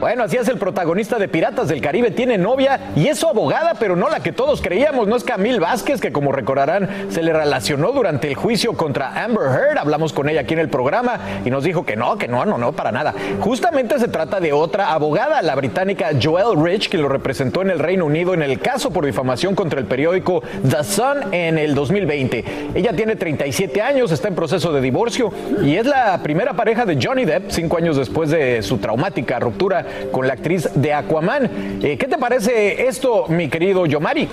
Bueno, 0.00 0.22
así 0.22 0.36
es 0.36 0.46
el 0.46 0.58
protagonista 0.58 1.18
de 1.18 1.26
Piratas 1.26 1.66
del 1.66 1.80
Caribe, 1.80 2.12
tiene 2.12 2.38
novia 2.38 2.92
y 2.94 3.08
es 3.08 3.18
su 3.18 3.26
abogada, 3.26 3.74
pero 3.80 3.96
no 3.96 4.08
la 4.08 4.20
que 4.20 4.30
todos 4.30 4.62
creíamos, 4.62 5.08
no 5.08 5.16
es 5.16 5.24
Camille 5.24 5.58
Vázquez, 5.58 6.00
que 6.00 6.12
como 6.12 6.30
recordarán 6.30 6.88
se 7.10 7.20
le 7.20 7.32
relacionó 7.32 7.90
durante 7.90 8.28
el 8.28 8.36
juicio 8.36 8.74
contra 8.74 9.24
Amber 9.24 9.46
Heard, 9.46 9.78
hablamos 9.78 10.12
con 10.12 10.28
ella 10.28 10.42
aquí 10.42 10.54
en 10.54 10.60
el 10.60 10.68
programa 10.68 11.18
y 11.44 11.50
nos 11.50 11.64
dijo 11.64 11.84
que 11.84 11.96
no, 11.96 12.16
que 12.16 12.28
no, 12.28 12.44
no, 12.44 12.58
no, 12.58 12.70
para 12.72 12.92
nada. 12.92 13.12
Justamente 13.40 13.98
se 13.98 14.06
trata 14.06 14.38
de 14.38 14.52
otra 14.52 14.92
abogada, 14.92 15.42
la 15.42 15.56
británica 15.56 16.10
Joelle 16.22 16.62
Rich, 16.62 16.90
que 16.90 16.98
lo 16.98 17.08
representó 17.08 17.62
en 17.62 17.70
el 17.70 17.80
Reino 17.80 18.04
Unido 18.04 18.34
en 18.34 18.42
el 18.42 18.60
caso 18.60 18.92
por 18.92 19.04
difamación 19.04 19.56
contra 19.56 19.80
el 19.80 19.86
periódico 19.86 20.44
The 20.68 20.84
Sun 20.84 21.34
en 21.34 21.58
el 21.58 21.74
2020. 21.74 22.44
Ella 22.74 22.92
tiene 22.92 23.16
37 23.16 23.82
años, 23.82 24.12
está 24.12 24.28
en 24.28 24.36
proceso 24.36 24.72
de 24.72 24.80
divorcio 24.80 25.32
y 25.64 25.74
es 25.74 25.86
la 25.86 26.22
primera 26.22 26.52
pareja 26.52 26.86
de 26.86 26.98
Johnny 27.02 27.24
Depp, 27.24 27.50
cinco 27.50 27.78
años 27.78 27.96
después 27.96 28.30
de 28.30 28.62
su 28.62 28.78
traumática 28.78 29.40
ruptura 29.40 29.87
con 30.12 30.26
la 30.26 30.34
actriz 30.34 30.68
de 30.74 30.92
Aquaman. 30.92 31.80
Eh, 31.82 31.96
¿Qué 31.98 32.06
te 32.06 32.18
parece 32.18 32.86
esto, 32.88 33.26
mi 33.28 33.48
querido 33.48 33.86
Yomari? 33.86 34.28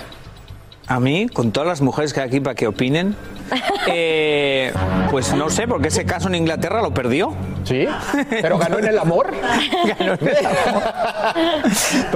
A 0.88 1.00
mí, 1.00 1.28
con 1.34 1.52
todas 1.52 1.68
las 1.68 1.82
mujeres 1.82 2.14
que 2.14 2.22
hay 2.22 2.28
aquí 2.28 2.40
para 2.40 2.56
que 2.56 2.68
opinen, 2.68 3.16
eh, 3.88 4.74
pues 5.12 5.34
no 5.34 5.50
sé, 5.50 5.68
porque 5.68 5.90
ese 5.90 6.06
caso 6.06 6.28
en 6.28 6.36
Inglaterra 6.36 6.82
lo 6.82 6.94
perdió. 6.94 7.34
Sí, 7.64 7.88
pero 8.30 8.58
ganó 8.60 8.78
en 8.78 8.86
el 8.86 9.00
amor. 9.00 9.32
Ganó 9.98 10.14
en 10.14 10.28
el 10.28 10.46
amor. 10.46 10.84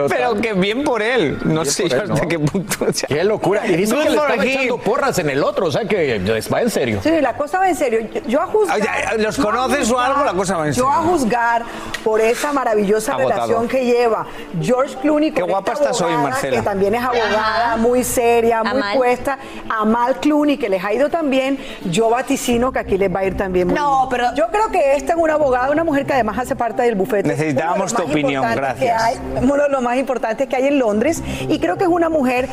Pero 0.09 0.35
que 0.35 0.53
bien 0.53 0.83
por 0.83 1.01
él. 1.01 1.39
No 1.43 1.61
Bien 1.61 1.65
sé 1.65 1.89
yo 1.89 1.95
él, 1.95 2.01
hasta 2.11 2.21
¿no? 2.23 2.27
qué 2.27 2.37
punto. 2.39 2.85
o 2.87 2.93
sea, 2.93 3.07
Qué 3.07 3.23
locura. 3.23 3.65
Y 3.65 3.75
dice 3.75 3.95
que 3.95 4.09
le 4.11 4.15
for 4.17 4.29
estaba 4.29 4.45
him. 4.45 4.51
echando 4.51 4.77
porras 4.77 5.17
en 5.19 5.29
el 5.31 5.43
otro, 5.43 5.65
o 5.67 5.71
sea 5.71 5.85
que 5.85 6.19
va 6.53 6.61
en 6.61 6.69
serio. 6.69 6.99
Sí, 7.01 7.19
la 7.21 7.33
cosa 7.35 7.59
va 7.59 7.69
en 7.69 7.75
serio. 7.75 7.99
Yo, 8.13 8.21
yo 8.27 8.41
a 8.41 8.45
juzgar. 8.47 8.79
¿los 9.19 9.37
yo 9.37 9.43
conoces 9.43 9.89
o 9.91 9.99
algo? 9.99 10.23
La 10.23 10.33
cosa 10.33 10.57
va 10.57 10.67
en 10.67 10.73
Yo 10.73 10.83
serio. 10.85 10.89
a 10.91 11.01
juzgar 11.03 11.63
por 12.03 12.21
esa 12.21 12.53
maravillosa 12.53 13.13
Agotador. 13.13 13.33
relación 13.47 13.67
que 13.67 13.85
lleva 13.85 14.27
George 14.61 14.95
Clooney 15.01 15.31
Qué 15.31 15.41
con 15.41 15.49
guapa 15.49 15.73
esta 15.73 15.85
estás 15.85 16.01
hoy, 16.01 16.13
abogada, 16.13 16.29
Marcela. 16.31 16.57
Que 16.57 16.63
también 16.63 16.95
es 16.95 17.03
abogada, 17.03 17.77
muy 17.77 18.03
seria, 18.03 18.61
muy 18.63 18.71
Amal. 18.81 18.97
puesta. 18.97 19.39
Amal 19.67 20.19
Clooney, 20.19 20.57
que 20.57 20.69
les 20.69 20.83
ha 20.83 20.93
ido 20.93 21.09
también. 21.19 21.57
Yo 21.91 22.09
vaticino 22.09 22.71
que 22.71 22.79
aquí 22.79 22.97
les 22.97 23.13
va 23.13 23.19
a 23.19 23.25
ir 23.25 23.35
también 23.37 23.67
muy 23.67 23.75
No, 23.75 24.07
bien. 24.07 24.09
pero- 24.09 24.35
Yo 24.35 24.47
creo 24.51 24.69
que 24.71 24.95
esta 24.95 25.13
es 25.13 25.19
una 25.19 25.33
abogada, 25.33 25.69
una 25.71 25.83
mujer 25.83 26.05
que 26.05 26.13
además 26.13 26.37
hace 26.39 26.55
parte 26.55 26.81
del 26.83 26.95
bufete. 26.95 27.27
Necesitábamos 27.29 27.93
tu 27.93 28.03
opinión, 28.03 28.45
gracias. 28.55 29.01
hay, 29.03 29.17
uno 29.41 29.63
de 29.63 29.69
los 29.69 29.81
más 29.81 29.97
importantes 29.97 30.47
que 30.47 30.55
hay 30.55 30.67
en 30.67 30.79
Londres. 30.79 31.21
Y 31.47 31.59
creo 31.59 31.77
que 31.77 31.83
es 31.83 31.89
una 31.89 32.09
mujer 32.09 32.47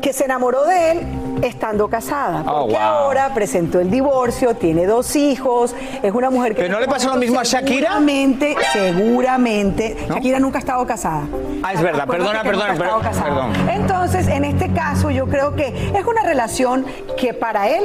que 0.00 0.12
se 0.12 0.24
enamoró 0.24 0.64
de 0.66 0.90
él 0.92 1.00
estando 1.42 1.88
casada. 1.88 2.42
Oh, 2.46 2.60
Porque 2.60 2.74
wow. 2.74 2.82
ahora 2.82 3.30
presentó 3.34 3.80
el 3.80 3.90
divorcio, 3.90 4.54
tiene 4.56 4.86
dos 4.86 5.14
hijos, 5.16 5.74
es 6.02 6.12
una 6.14 6.30
mujer 6.30 6.54
que... 6.54 6.62
¿Pero 6.62 6.74
no 6.74 6.80
le 6.80 6.88
pasó 6.88 7.10
lo 7.10 7.16
mismo 7.16 7.38
a 7.38 7.44
Shakira? 7.44 7.88
Seguramente, 7.90 8.56
seguramente. 8.72 9.96
Shakira 10.08 10.38
nunca 10.40 10.58
ha 10.58 10.60
estado 10.60 10.86
casada. 10.86 11.22
Ah, 11.62 11.72
es 11.72 11.82
verdad. 11.82 12.02
Acuérdate 12.02 12.32
Perdona, 12.38 12.42
perdona, 12.42 12.72
nunca 12.72 12.84
ha 12.84 12.86
estado 12.86 13.00
perdón, 13.00 13.52
casada. 13.52 13.52
perdón. 13.64 13.82
Entonces, 13.82 14.28
en 14.28 14.44
este 14.44 14.72
caso, 14.72 15.10
yo 15.10 15.26
creo 15.26 15.54
que 15.54 15.66
es 15.94 16.04
una 16.04 16.22
relación 16.22 16.86
que 17.18 17.34
para 17.34 17.68
él 17.68 17.84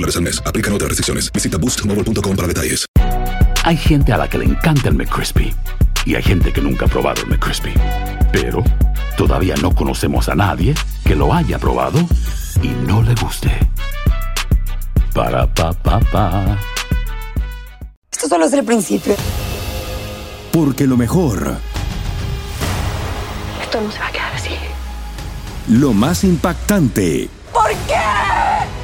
dólares 0.01 0.15
al 0.17 0.23
mes. 0.23 0.41
Aplican 0.45 0.73
otras 0.73 0.89
restricciones. 0.89 1.31
Visita 1.31 1.57
boostmobile.com 1.57 2.35
para 2.35 2.47
detalles. 2.47 2.85
Hay 3.63 3.77
gente 3.77 4.11
a 4.11 4.17
la 4.17 4.27
que 4.27 4.37
le 4.39 4.45
encanta 4.45 4.89
el 4.89 4.95
McCrispy 4.95 5.53
y 6.05 6.15
hay 6.15 6.23
gente 6.23 6.51
que 6.51 6.61
nunca 6.61 6.85
ha 6.85 6.87
probado 6.89 7.21
el 7.21 7.27
McCrispy. 7.29 7.73
Pero 8.31 8.63
todavía 9.17 9.55
no 9.61 9.73
conocemos 9.75 10.29
a 10.29 10.35
nadie 10.35 10.73
que 11.05 11.15
lo 11.15 11.33
haya 11.33 11.59
probado 11.59 11.99
y 12.61 12.69
no 12.87 13.03
le 13.03 13.13
guste. 13.15 13.51
Para 15.13 15.45
pa 15.53 15.73
pa 15.73 15.99
pa. 15.99 16.57
Esto 18.11 18.27
solo 18.27 18.45
es 18.45 18.53
el 18.53 18.63
principio. 18.65 19.15
Porque 20.51 20.85
lo 20.87 20.97
mejor, 20.97 21.57
Esto 23.61 23.79
no 23.81 23.91
se 23.91 23.99
va 23.99 24.07
a 24.07 24.11
quedar 24.11 24.33
así. 24.35 24.49
lo 25.69 25.93
más 25.93 26.23
impactante, 26.23 27.29
¿Por 27.53 27.69
qué? 27.87 27.95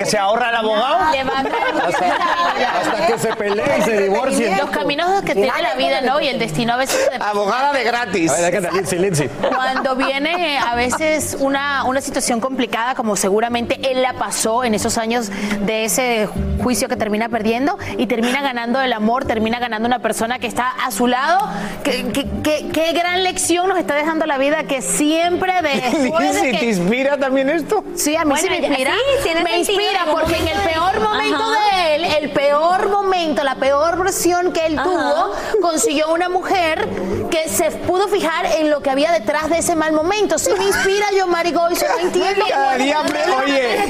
¿Que 0.00 0.06
se 0.06 0.16
ahorra 0.16 0.48
el 0.48 0.56
abogado? 0.56 1.12
Levanta 1.12 1.50
Hasta 2.80 3.06
que 3.06 3.18
se 3.18 3.36
peleen 3.36 3.68
y 3.78 3.82
se 3.82 4.00
divorcien. 4.02 4.56
Los 4.56 4.70
caminos 4.70 5.20
que 5.22 5.34
tiene 5.34 5.52
la 5.62 5.74
vida, 5.74 6.00
¿no? 6.00 6.20
Y 6.22 6.28
el 6.28 6.38
destino 6.38 6.72
a 6.72 6.76
veces 6.76 7.06
se 7.10 7.16
Abogada 7.22 7.72
de 7.74 7.84
gratis. 7.84 8.30
A 8.30 8.40
ver, 8.40 8.50
déjate, 8.52 8.74
Lindsay, 8.74 8.98
Lindsay. 8.98 9.28
Cuando 9.54 9.96
viene 9.96 10.58
a 10.58 10.74
veces 10.74 11.36
una, 11.38 11.84
una 11.84 12.00
situación 12.00 12.40
complicada, 12.40 12.94
como 12.94 13.14
seguramente 13.14 13.78
él 13.90 14.00
la 14.00 14.14
pasó 14.14 14.64
en 14.64 14.74
esos 14.74 14.96
años 14.96 15.30
de 15.66 15.84
ese 15.84 16.28
juicio 16.62 16.88
que 16.88 16.96
termina 16.96 17.28
perdiendo 17.28 17.78
y 17.98 18.06
termina 18.06 18.40
ganando 18.40 18.80
el 18.80 18.94
amor, 18.94 19.26
termina 19.26 19.58
ganando 19.58 19.86
una 19.86 19.98
persona 19.98 20.38
que 20.38 20.46
está 20.46 20.68
a 20.82 20.90
su 20.92 21.06
lado. 21.08 21.46
¿Qué, 21.84 22.06
qué- 22.12 22.26
qué- 22.42 22.68
qué 22.72 22.92
gran 22.92 23.22
lección 23.22 23.68
nos 23.68 23.78
está 23.78 23.94
dejando 23.94 24.24
la 24.24 24.38
vida 24.38 24.64
que 24.64 24.80
siempre 24.80 25.52
después 25.62 26.34
de 26.40 26.52
¿te 26.52 26.58
que... 26.58 26.66
inspira 26.66 27.18
también 27.18 27.50
esto? 27.50 27.84
Sí, 27.96 28.16
a 28.16 28.24
mí 28.24 28.34
sí 28.38 28.48
me 28.48 28.56
inspira. 28.58 28.92
sí, 29.22 29.28
me 29.44 29.58
inspira 29.58 29.89
porque 30.10 30.36
en 30.36 30.48
el 30.48 30.60
peor 30.62 31.00
momento 31.00 31.36
Ajá. 31.42 31.76
de 31.76 31.94
él, 31.94 32.04
el 32.04 32.30
peor 32.30 32.88
momento, 32.88 32.99
la 33.14 33.56
peor 33.56 33.98
versión 34.02 34.52
que 34.52 34.66
él 34.66 34.78
Ajá. 34.78 34.84
tuvo, 34.88 35.32
consiguió 35.60 36.12
una 36.12 36.28
mujer 36.28 36.88
que 37.30 37.48
se 37.48 37.70
pudo 37.72 38.06
fijar 38.08 38.46
en 38.46 38.70
lo 38.70 38.80
que 38.82 38.90
había 38.90 39.10
detrás 39.12 39.48
de 39.50 39.58
ese 39.58 39.74
mal 39.74 39.92
momento. 39.92 40.38
Sí 40.38 40.50
me 40.56 40.64
inspira 40.64 41.06
yo, 41.16 41.26
Marigoy, 41.26 41.74
se 41.76 41.88
lo 41.88 41.98
entiendo. 42.02 42.44
Oye, 43.44 43.86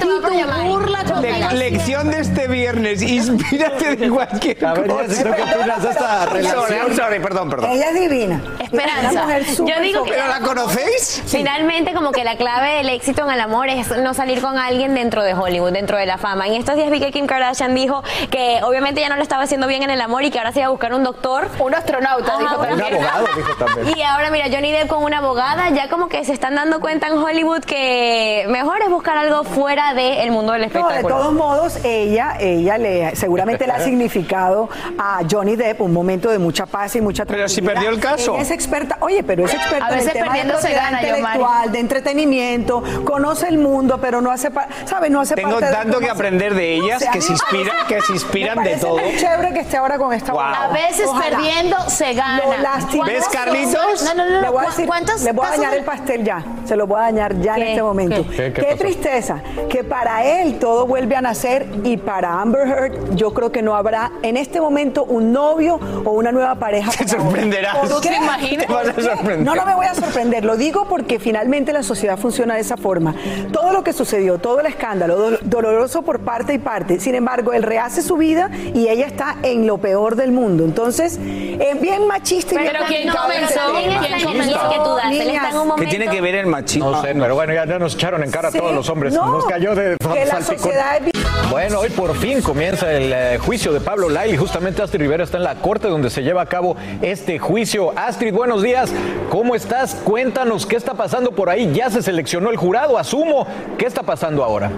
burla 0.69 1.05
con 1.05 1.23
Le- 1.23 1.39
la- 1.39 1.53
lección 1.53 2.11
de 2.11 2.21
este 2.21 2.47
viernes. 2.49 3.03
Inspírate 3.03 3.97
de 3.97 4.11
cualquier 4.11 4.65
A 4.65 4.73
ver, 4.75 4.87
cosa. 4.87 5.05
Jessy, 5.05 5.23
¿tú 5.25 5.31
qué 5.37 5.43
opinas 5.43 5.83
de 5.83 5.91
esta 5.91 6.29
I'm 6.33 6.45
sorry, 6.47 6.97
sorry, 6.97 7.21
perdón, 7.21 7.51
perdón. 7.51 7.71
Ella 7.71 7.91
es 7.91 8.01
divina. 8.01 8.43
Esperanza. 8.59 9.11
Una 9.11 9.23
mujer 9.25 9.45
súper 9.47 9.75
Yo 9.77 9.83
digo 9.83 10.05
que- 10.05 10.11
¿Pero 10.13 10.27
la 10.29 10.41
conocéis? 10.41 11.23
Finalmente, 11.27 11.93
como 11.93 12.13
que 12.13 12.25
la 12.25 12.37
clave 12.37 12.77
del 12.77 12.89
éxito 12.89 13.23
en 13.25 13.31
el 13.31 13.41
amor 13.41 13.69
es 13.69 13.89
no 13.99 14.15
salir 14.15 14.41
con 14.41 14.59
alguien 14.59 14.95
dentro 14.95 15.23
de 15.23 15.35
Hollywood, 15.35 15.73
dentro 15.73 15.99
de 15.99 16.07
la 16.07 16.19
fama. 16.19 16.47
En 16.47 16.55
estos 16.55 16.77
días 16.77 16.91
vi 16.91 17.01
que 17.01 17.11
Kim 17.11 17.27
Kardashian 17.27 17.75
dijo 17.75 18.03
que 18.31 18.61
obviamente 18.63 19.01
ya 19.01 19.09
no 19.11 19.17
le 19.17 19.23
estaba 19.23 19.43
haciendo 19.43 19.67
bien 19.67 19.83
en 19.83 19.91
el 19.91 20.01
amor 20.01 20.23
y 20.25 20.31
que 20.31 20.39
ahora 20.39 20.53
se 20.53 20.61
iba 20.61 20.69
a 20.69 20.71
buscar 20.71 20.95
un 20.95 21.03
doctor. 21.05 21.49
Un 21.59 21.75
astronauta, 21.75 22.33
Ajá, 22.33 22.39
dijo 22.41 22.61
Un 22.61 22.67
también. 22.69 22.95
abogado, 22.95 23.27
dijo 23.37 23.55
también. 23.65 23.99
Y 23.99 24.03
ahora 24.03 24.31
mira, 24.31 24.47
Johnny 24.51 24.73
Depp 24.73 24.89
con 24.89 25.05
una 25.05 25.19
abogada, 25.19 25.69
ya 25.71 25.89
como 25.91 26.09
que 26.09 26.25
se 26.25 26.33
están 26.33 26.55
dando 26.55 26.81
cuenta 26.81 27.09
en 27.09 27.15
Hollywood 27.19 27.61
que 27.65 28.47
mejor 28.49 28.81
es 28.83 28.89
buscar 28.91 29.17
algo 29.19 29.45
fuera 29.45 29.93
del 29.95 30.31
mundo 30.31 30.53
del 30.53 30.63
No, 30.63 30.69
de 30.69 30.79
espectáculo. 30.79 31.15
todos 31.17 31.33
modos, 31.35 31.79
ella, 31.85 32.37
ella 32.41 32.79
le, 32.79 33.15
seguramente 33.17 33.67
le 33.67 33.73
ha 33.73 33.81
significado 33.85 34.69
a 34.99 35.21
Johnny 35.31 35.57
Depp 35.57 35.81
un 35.83 35.93
momento 35.93 36.31
de 36.31 36.39
mucha 36.39 36.67
paz 36.67 36.95
y 36.97 37.01
mucha 37.01 37.25
Pero 37.25 37.49
si 37.49 37.57
tranquilidad. 37.63 37.75
perdió 37.75 37.91
el 37.91 38.01
caso. 38.01 38.35
Ella 38.35 38.43
es 38.43 38.51
experta, 38.51 38.97
oye, 39.01 39.23
pero 39.23 39.45
es 39.45 39.53
experta 39.55 39.87
A 39.87 39.91
en 39.91 39.99
el 39.99 40.05
tema 40.11 40.15
de 40.15 40.29
perdiendo 40.31 40.55
se 40.55 40.61
propiedad 40.61 40.85
gana, 40.85 41.01
Yomari. 41.03 41.19
intelectual, 41.21 41.73
de 41.73 41.79
entretenimiento, 41.81 42.83
conoce 43.05 43.49
el 43.49 43.59
mundo, 43.59 43.99
pero 44.01 44.21
no 44.21 44.31
hace, 44.31 44.51
pa- 44.51 44.69
¿sabe? 44.85 45.11
No 45.11 45.21
hace 45.21 45.35
Tengo 45.35 45.59
parte 45.59 45.75
tanto 45.75 45.99
que 45.99 46.09
aprender 46.11 46.55
de 46.55 46.79
No 46.79 46.85
ellas 46.85 47.05
que 47.13 47.21
se 47.21 47.33
parece- 47.35 47.71
que 47.89 48.01
se 48.03 48.13
inspiran 48.13 48.63
de 48.63 48.77
todo. 48.77 49.00
Muy 49.03 49.17
chévere 49.17 49.53
que 49.53 49.61
esté 49.61 49.77
ahora 49.77 49.99
con 49.99 50.13
esta 50.13 50.33
Wow. 50.33 50.41
A 50.43 50.69
veces 50.69 51.07
Ojalá. 51.07 51.37
perdiendo 51.37 51.77
se 51.89 52.13
gana. 52.15 52.41
Lo 52.45 53.05
¿Ves, 53.05 53.29
Carlitos? 53.29 54.03
No, 54.05 54.15
no, 54.15 54.31
no. 54.31 54.41
Le 54.41 54.49
voy 54.49 54.59
a 54.61 54.65
¿Cu- 54.65 54.71
decir, 54.71 54.87
¿Cuántos 54.87 55.23
le 55.23 55.33
voy 55.33 55.47
a 55.47 55.51
dañar 55.51 55.73
de- 55.73 55.79
el 55.79 55.85
pastel 55.85 56.25
ya. 56.25 56.43
Se 56.65 56.77
lo 56.77 56.87
voy 56.87 56.99
a 56.99 57.03
dañar 57.03 57.39
ya 57.41 57.57
en 57.57 57.63
este 57.63 57.83
momento. 57.83 58.25
¿Qué? 58.31 58.37
Qué, 58.37 58.53
¿Qué 58.53 58.63
pasó? 58.63 58.77
tristeza 58.79 59.43
que 59.69 59.85
para 59.85 60.25
él 60.25 60.59
todo 60.59 60.87
vuelve 60.87 61.17
a 61.17 61.21
nacer 61.21 61.67
y 61.85 61.97
para 61.97 62.41
Amber 62.41 62.67
Heard 62.69 63.15
yo 63.17 63.33
creo 63.35 63.51
que 63.53 63.63
no 63.63 63.75
habrá 63.75 64.13
en 64.23 64.37
este 64.37 64.61
momento 64.61 65.05
un 65.05 65.33
novio 65.33 65.79
o 66.05 66.11
una 66.11 66.33
nueva 66.33 66.55
pareja. 66.57 66.91
Te 66.99 67.09
sorprenderás. 67.09 67.77
¿Por 67.79 68.01
¿Te 68.01 68.15
imaginas? 68.17 68.67
Te 68.67 68.73
vas 68.73 68.89
a 68.89 68.93
¿Por 68.93 68.95
qué? 68.95 69.03
sorprender. 69.03 69.41
No, 69.41 69.55
no 69.55 69.67
me 69.67 69.75
voy 69.75 69.87
a 69.87 69.95
sorprender. 69.95 70.45
Lo 70.45 70.57
digo 70.57 70.87
porque 70.89 71.19
finalmente 71.19 71.73
la 71.73 71.83
sociedad 71.83 72.19
funciona 72.19 72.55
de 72.55 72.61
esa 72.61 72.77
forma. 72.77 73.15
Todo 73.53 73.73
lo 73.73 73.83
que 73.85 73.93
sucedió, 73.93 74.39
todo 74.39 74.61
el 74.61 74.67
escándalo, 74.67 75.17
do- 75.17 75.39
doloroso 75.43 76.03
por 76.03 76.21
parte 76.21 76.55
y 76.55 76.59
parte. 76.59 77.01
Sin 77.01 77.15
embargo, 77.15 77.53
él 77.53 77.63
rehace 77.63 78.03
su 78.03 78.17
vida 78.17 78.51
y 78.75 78.89
ella 78.93 79.07
está 79.07 79.37
en 79.43 79.67
lo 79.67 79.79
peor 79.79 80.17
del 80.17 80.33
mundo. 80.33 80.65
Entonces, 80.65 81.19
es 81.19 81.81
bien 81.81 82.07
machista 82.07 82.55
y 82.55 82.59
Pero 82.67 82.85
bien 82.89 83.03
¿quién 83.03 83.15
comenzó? 83.15 83.61
¿Quién 83.73 84.25
comenzó? 84.25 84.71
que 84.71 84.77
tú 84.77 84.95
das. 84.97 85.05
Él 85.07 85.13
está 85.13 85.23
en 85.23 85.29
Niñas. 85.29 85.55
un 85.55 85.77
¿Qué 85.77 85.87
tiene 85.87 86.09
que 86.09 86.21
ver 86.21 86.35
el 86.37 86.47
machismo? 86.47 86.91
No 86.91 87.03
sé, 87.03 87.15
pero 87.15 87.35
bueno, 87.35 87.53
ya, 87.53 87.67
nos 87.79 87.95
echaron 87.95 88.23
en 88.25 88.31
cara 88.31 88.49
a 88.49 88.51
Sí, 88.53 88.59
todos 88.59 88.75
los 88.75 88.89
hombres. 88.89 89.13
no, 89.15 89.27
nos 89.31 89.45
cayó 89.47 89.75
de 89.75 89.97
que 90.01 90.25
la 90.25 90.41
salpicón. 90.41 90.59
sociedad 90.59 90.97
es 90.97 91.03
bien- 91.05 91.25
Bueno, 91.51 91.81
hoy 91.81 91.91
por 91.91 92.15
fin 92.17 92.43
comienza 92.43 92.91
el 92.93 93.13
eh, 93.13 93.39
juicio 93.39 93.73
de 93.73 93.81
Pablo 93.81 94.09
Lyle 94.09 94.35
y 94.35 94.37
justamente 94.37 94.83
Astrid 94.83 95.01
Rivera 95.01 95.25
está 95.25 95.37
en 95.39 95.45
la 95.45 95.57
corte 95.57 95.89
donde 95.89 96.11
se 96.11 96.23
lleva 96.23 96.43
a 96.43 96.47
cabo 96.47 96.77
este 97.03 97.39
juicio. 97.39 97.93
Astrid, 97.97 98.33
buenos 98.33 98.63
días. 98.63 98.93
¿Cómo 99.31 99.55
estás? 99.55 99.95
Cuéntanos 100.05 100.67
qué 100.67 100.77
está 100.77 100.95
pasando 100.95 101.33
por 101.33 101.49
ahí. 101.51 101.71
Ya 101.73 101.91
se 101.91 102.03
seleccionó 102.03 102.51
el 102.51 102.57
jurado, 102.57 102.99
asumo. 102.99 103.47
¿Qué 103.79 103.87
está 103.87 104.03
pasando 104.03 104.43
ahora? 104.45 104.71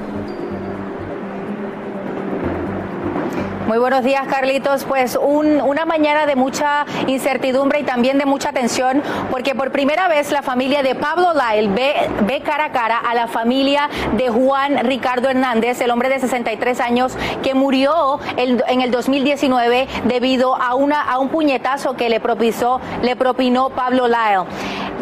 Muy 3.67 3.79
buenos 3.79 4.03
días, 4.03 4.27
Carlitos. 4.27 4.85
Pues 4.85 5.17
un- 5.21 5.61
una 5.63 5.85
mañana 5.85 6.27
de 6.27 6.35
mucha 6.37 6.85
incertidumbre 7.07 7.81
y 7.81 7.85
también 7.85 8.19
de 8.19 8.27
mucha 8.27 8.53
tensión, 8.53 9.03
porque 9.31 9.55
por 9.55 9.71
primera 9.71 10.09
vez 10.09 10.31
la 10.33 10.43
familia 10.43 10.83
de 10.83 10.95
Pablo 10.95 11.29
Lyle 11.33 11.69
ve, 11.69 11.95
ve 12.23 12.41
cara 12.41 12.67
a 12.67 12.73
cara 12.73 12.99
a 12.99 13.15
la 13.15 13.29
familia 13.29 13.89
de 14.17 14.29
Juan 14.29 14.79
Ricardo 14.85 15.29
Hernández, 15.29 15.81
el 15.81 15.91
hombre 15.91 16.09
de 16.09 16.19
63 16.19 16.81
años 16.81 17.17
que 17.43 17.55
murió 17.55 18.19
el- 18.37 18.63
en 18.69 18.81
el 18.83 18.91
2019 18.91 19.87
debido 20.05 20.57
a, 20.57 20.75
una, 20.75 21.01
a 21.03 21.19
un 21.19 21.29
puñetazo 21.29 21.95
que 21.95 22.09
le, 22.11 22.21
le 23.03 23.17
propinó 23.17 23.71
Pablo 23.71 24.09
Lyle. 24.09 24.45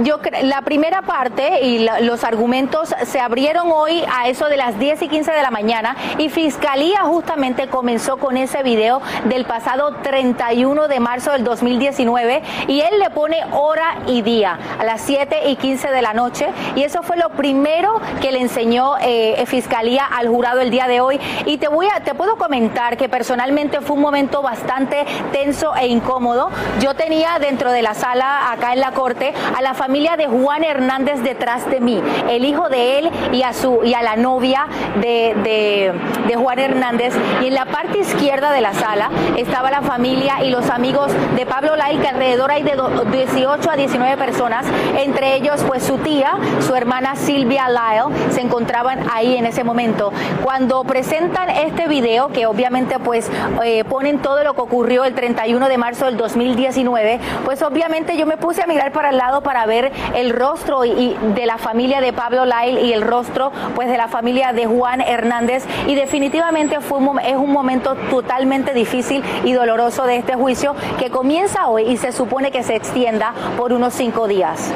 Yo, 0.02 0.18
la 0.42 0.62
primera 0.62 1.02
parte 1.02 1.60
y 1.62 1.86
los 2.02 2.24
argumentos 2.24 2.94
se 3.04 3.20
abrieron 3.20 3.70
hoy 3.70 4.02
a 4.10 4.28
eso 4.28 4.46
de 4.46 4.56
las 4.56 4.78
10 4.78 5.02
y 5.02 5.08
15 5.08 5.30
de 5.32 5.42
la 5.42 5.50
mañana 5.50 5.94
y 6.16 6.28
Fiscalía 6.30 7.00
justamente 7.02 7.68
comenzó 7.68 8.16
con 8.16 8.36
ese 8.38 8.49
video 8.62 9.00
del 9.24 9.44
pasado 9.44 9.94
31 10.02 10.88
de 10.88 11.00
marzo 11.00 11.30
del 11.32 11.44
2019 11.44 12.42
y 12.68 12.80
él 12.80 12.98
le 12.98 13.10
pone 13.10 13.38
hora 13.52 13.96
y 14.06 14.22
día 14.22 14.58
a 14.78 14.84
las 14.84 15.00
7 15.02 15.48
y 15.48 15.56
15 15.56 15.90
de 15.90 16.02
la 16.02 16.12
noche 16.12 16.48
y 16.76 16.82
eso 16.82 17.02
fue 17.02 17.16
lo 17.16 17.30
primero 17.30 18.00
que 18.20 18.32
le 18.32 18.40
enseñó 18.40 18.94
eh, 19.00 19.42
Fiscalía 19.46 20.04
al 20.04 20.28
jurado 20.28 20.60
el 20.60 20.70
día 20.70 20.86
de 20.88 21.00
hoy 21.00 21.18
y 21.46 21.56
te 21.58 21.68
voy 21.68 21.86
a 21.94 22.00
te 22.00 22.14
puedo 22.14 22.36
comentar 22.36 22.96
que 22.96 23.08
personalmente 23.08 23.80
fue 23.80 23.96
un 23.96 24.02
momento 24.02 24.42
bastante 24.42 25.04
tenso 25.32 25.74
e 25.76 25.86
incómodo. 25.88 26.50
Yo 26.80 26.94
tenía 26.94 27.38
dentro 27.40 27.70
de 27.72 27.82
la 27.82 27.94
sala 27.94 28.52
acá 28.52 28.72
en 28.72 28.80
la 28.80 28.90
corte 28.92 29.32
a 29.56 29.62
la 29.62 29.74
familia 29.74 30.16
de 30.16 30.26
Juan 30.26 30.64
Hernández 30.64 31.20
detrás 31.22 31.68
de 31.70 31.80
mí, 31.80 32.02
el 32.28 32.44
hijo 32.44 32.68
de 32.68 32.98
él 32.98 33.10
y 33.32 33.42
a 33.42 33.52
su 33.52 33.82
y 33.84 33.94
a 33.94 34.02
la 34.02 34.16
novia 34.16 34.66
de- 34.96 35.92
de 36.26 36.34
Juan 36.36 36.58
Hernández 36.58 37.14
y 37.42 37.46
en 37.48 37.54
la 37.54 37.66
parte 37.66 37.98
izquierda 37.98 38.39
de 38.48 38.62
la 38.62 38.72
sala 38.72 39.10
estaba 39.36 39.70
la 39.70 39.82
familia 39.82 40.42
y 40.42 40.50
los 40.50 40.70
amigos 40.70 41.12
de 41.36 41.44
Pablo 41.44 41.72
Lyle 41.76 42.00
que 42.00 42.08
alrededor 42.08 42.50
hay 42.50 42.62
de 42.62 42.72
do- 42.76 43.04
18 43.04 43.70
a 43.70 43.76
19 43.76 44.16
personas, 44.16 44.64
entre 44.96 45.34
ellos 45.36 45.62
pues 45.66 45.82
su 45.82 45.98
tía, 45.98 46.32
su 46.66 46.74
hermana 46.74 47.16
Silvia 47.16 47.68
Lyle 47.68 48.14
se 48.32 48.40
encontraban 48.40 49.00
ahí 49.12 49.36
en 49.36 49.44
ese 49.44 49.62
momento. 49.64 50.12
Cuando 50.42 50.82
presentan 50.84 51.50
este 51.50 51.86
video 51.88 52.28
que 52.28 52.46
obviamente 52.46 52.98
pues 52.98 53.30
eh, 53.62 53.84
ponen 53.84 54.20
todo 54.20 54.42
lo 54.44 54.54
que 54.54 54.60
ocurrió 54.62 55.04
el 55.04 55.14
31 55.14 55.68
de 55.68 55.76
marzo 55.78 56.06
del 56.06 56.16
2019, 56.16 57.20
pues 57.44 57.62
obviamente 57.62 58.16
yo 58.16 58.24
me 58.26 58.36
puse 58.36 58.62
a 58.62 58.66
mirar 58.66 58.92
para 58.92 59.10
el 59.10 59.18
lado 59.18 59.42
para 59.42 59.66
ver 59.66 59.92
el 60.14 60.30
rostro 60.30 60.84
y, 60.84 60.90
y 60.90 61.16
de 61.34 61.46
la 61.46 61.58
familia 61.58 62.00
de 62.00 62.12
Pablo 62.12 62.44
Lyle 62.46 62.80
y 62.80 62.92
el 62.92 63.02
rostro 63.02 63.52
pues 63.74 63.88
de 63.88 63.96
la 63.96 64.08
familia 64.08 64.52
de 64.52 64.66
Juan 64.66 65.00
Hernández 65.00 65.64
y 65.86 65.94
definitivamente 65.94 66.80
fue 66.80 66.98
un, 66.98 67.18
es 67.20 67.36
un 67.36 67.50
momento 67.52 67.96
totalmente 68.30 68.74
difícil 68.74 69.24
y 69.44 69.52
doloroso 69.54 70.06
de 70.06 70.16
este 70.16 70.34
juicio 70.34 70.76
que 71.00 71.10
comienza 71.10 71.66
hoy 71.66 71.82
y 71.82 71.96
se 71.96 72.12
supone 72.12 72.52
que 72.52 72.62
se 72.62 72.76
extienda 72.76 73.34
por 73.56 73.72
unos 73.72 73.92
cinco 73.92 74.28
días. 74.28 74.70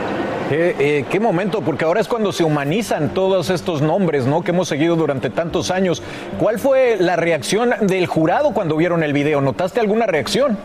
Eh, 0.51 1.05
qué 1.09 1.21
momento, 1.21 1.61
porque 1.61 1.85
ahora 1.85 2.01
es 2.01 2.09
cuando 2.09 2.33
se 2.33 2.43
humanizan 2.43 3.15
todos 3.15 3.51
estos 3.51 3.81
nombres, 3.81 4.27
¿no? 4.27 4.43
Que 4.43 4.51
hemos 4.51 4.67
seguido 4.67 4.97
durante 4.97 5.31
tantos 5.31 5.71
años. 5.71 6.03
¿Cuál 6.41 6.59
fue 6.59 6.97
la 6.99 7.15
reacción 7.15 7.75
del 7.83 8.09
jurado 8.09 8.53
cuando 8.53 8.77
vieron 8.77 9.05
el 9.05 9.13
video? 9.13 9.41
¿Notaste 9.41 9.79
alguna 9.79 10.07
reacción? 10.07 10.59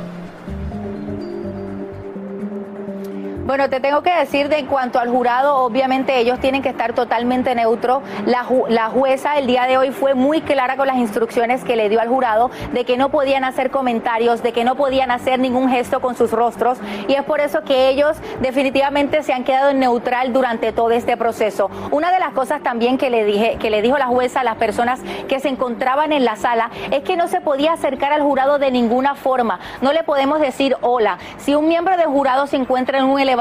Bueno, 3.50 3.68
te 3.68 3.80
tengo 3.80 4.04
que 4.04 4.14
decir 4.14 4.48
de 4.48 4.60
en 4.60 4.68
cuanto 4.68 5.00
al 5.00 5.10
jurado, 5.10 5.56
obviamente 5.56 6.20
ellos 6.20 6.40
tienen 6.40 6.62
que 6.62 6.70
estar 6.70 6.94
totalmente 6.94 7.56
neutros. 7.56 8.04
La, 8.28 8.44
ju- 8.44 8.68
la 8.68 8.90
jueza 8.92 9.40
el 9.40 9.48
día 9.48 9.64
de 9.66 9.76
hoy 9.76 9.90
fue 9.90 10.14
muy 10.14 10.42
clara 10.42 10.78
con 10.78 10.86
las 10.86 10.98
instrucciones 10.98 11.64
que 11.64 11.76
le 11.76 11.90
dio 11.90 12.00
al 12.00 12.10
jurado 12.10 12.52
de 12.74 12.86
que 12.86 12.96
no 12.96 13.10
podían 13.10 13.44
hacer 13.44 13.72
comentarios, 13.72 14.44
de 14.44 14.54
que 14.54 14.64
no 14.64 14.76
podían 14.76 15.10
hacer 15.10 15.40
ningún 15.40 15.68
gesto 15.68 16.00
con 16.00 16.14
sus 16.16 16.32
rostros 16.32 16.78
y 17.08 17.16
es 17.16 17.24
por 17.24 17.40
eso 17.40 17.64
que 17.64 17.90
ellos 17.90 18.18
definitivamente 18.40 19.24
se 19.24 19.34
han 19.34 19.44
quedado 19.44 19.74
neutral 19.74 20.32
durante 20.32 20.72
todo 20.72 20.92
este 20.92 21.18
proceso. 21.18 21.72
Una 21.90 22.12
de 22.12 22.20
las 22.20 22.34
cosas 22.34 22.62
también 22.62 23.00
que 23.00 23.10
le 23.10 23.24
dije, 23.26 23.58
que 23.60 23.72
le 23.72 23.82
dijo 23.82 23.98
la 23.98 24.06
jueza 24.06 24.42
a 24.42 24.44
las 24.44 24.58
personas 24.58 25.00
que 25.28 25.40
se 25.40 25.50
encontraban 25.50 26.12
en 26.14 26.24
la 26.24 26.36
sala 26.36 26.70
es 26.92 27.02
que 27.02 27.18
no 27.18 27.28
se 27.28 27.42
podía 27.42 27.74
acercar 27.74 28.14
al 28.14 28.22
jurado 28.22 28.60
de 28.60 28.70
ninguna 28.70 29.16
forma. 29.16 29.60
No 29.82 29.92
le 29.92 30.04
podemos 30.04 30.40
decir 30.40 30.78
hola. 30.82 31.18
Si 31.40 31.56
un 31.56 31.68
miembro 31.68 31.98
del 31.98 32.06
jurado 32.10 32.46
se 32.46 32.56
encuentra 32.56 33.00
en 33.00 33.06
un 33.06 33.20
elevador, 33.20 33.39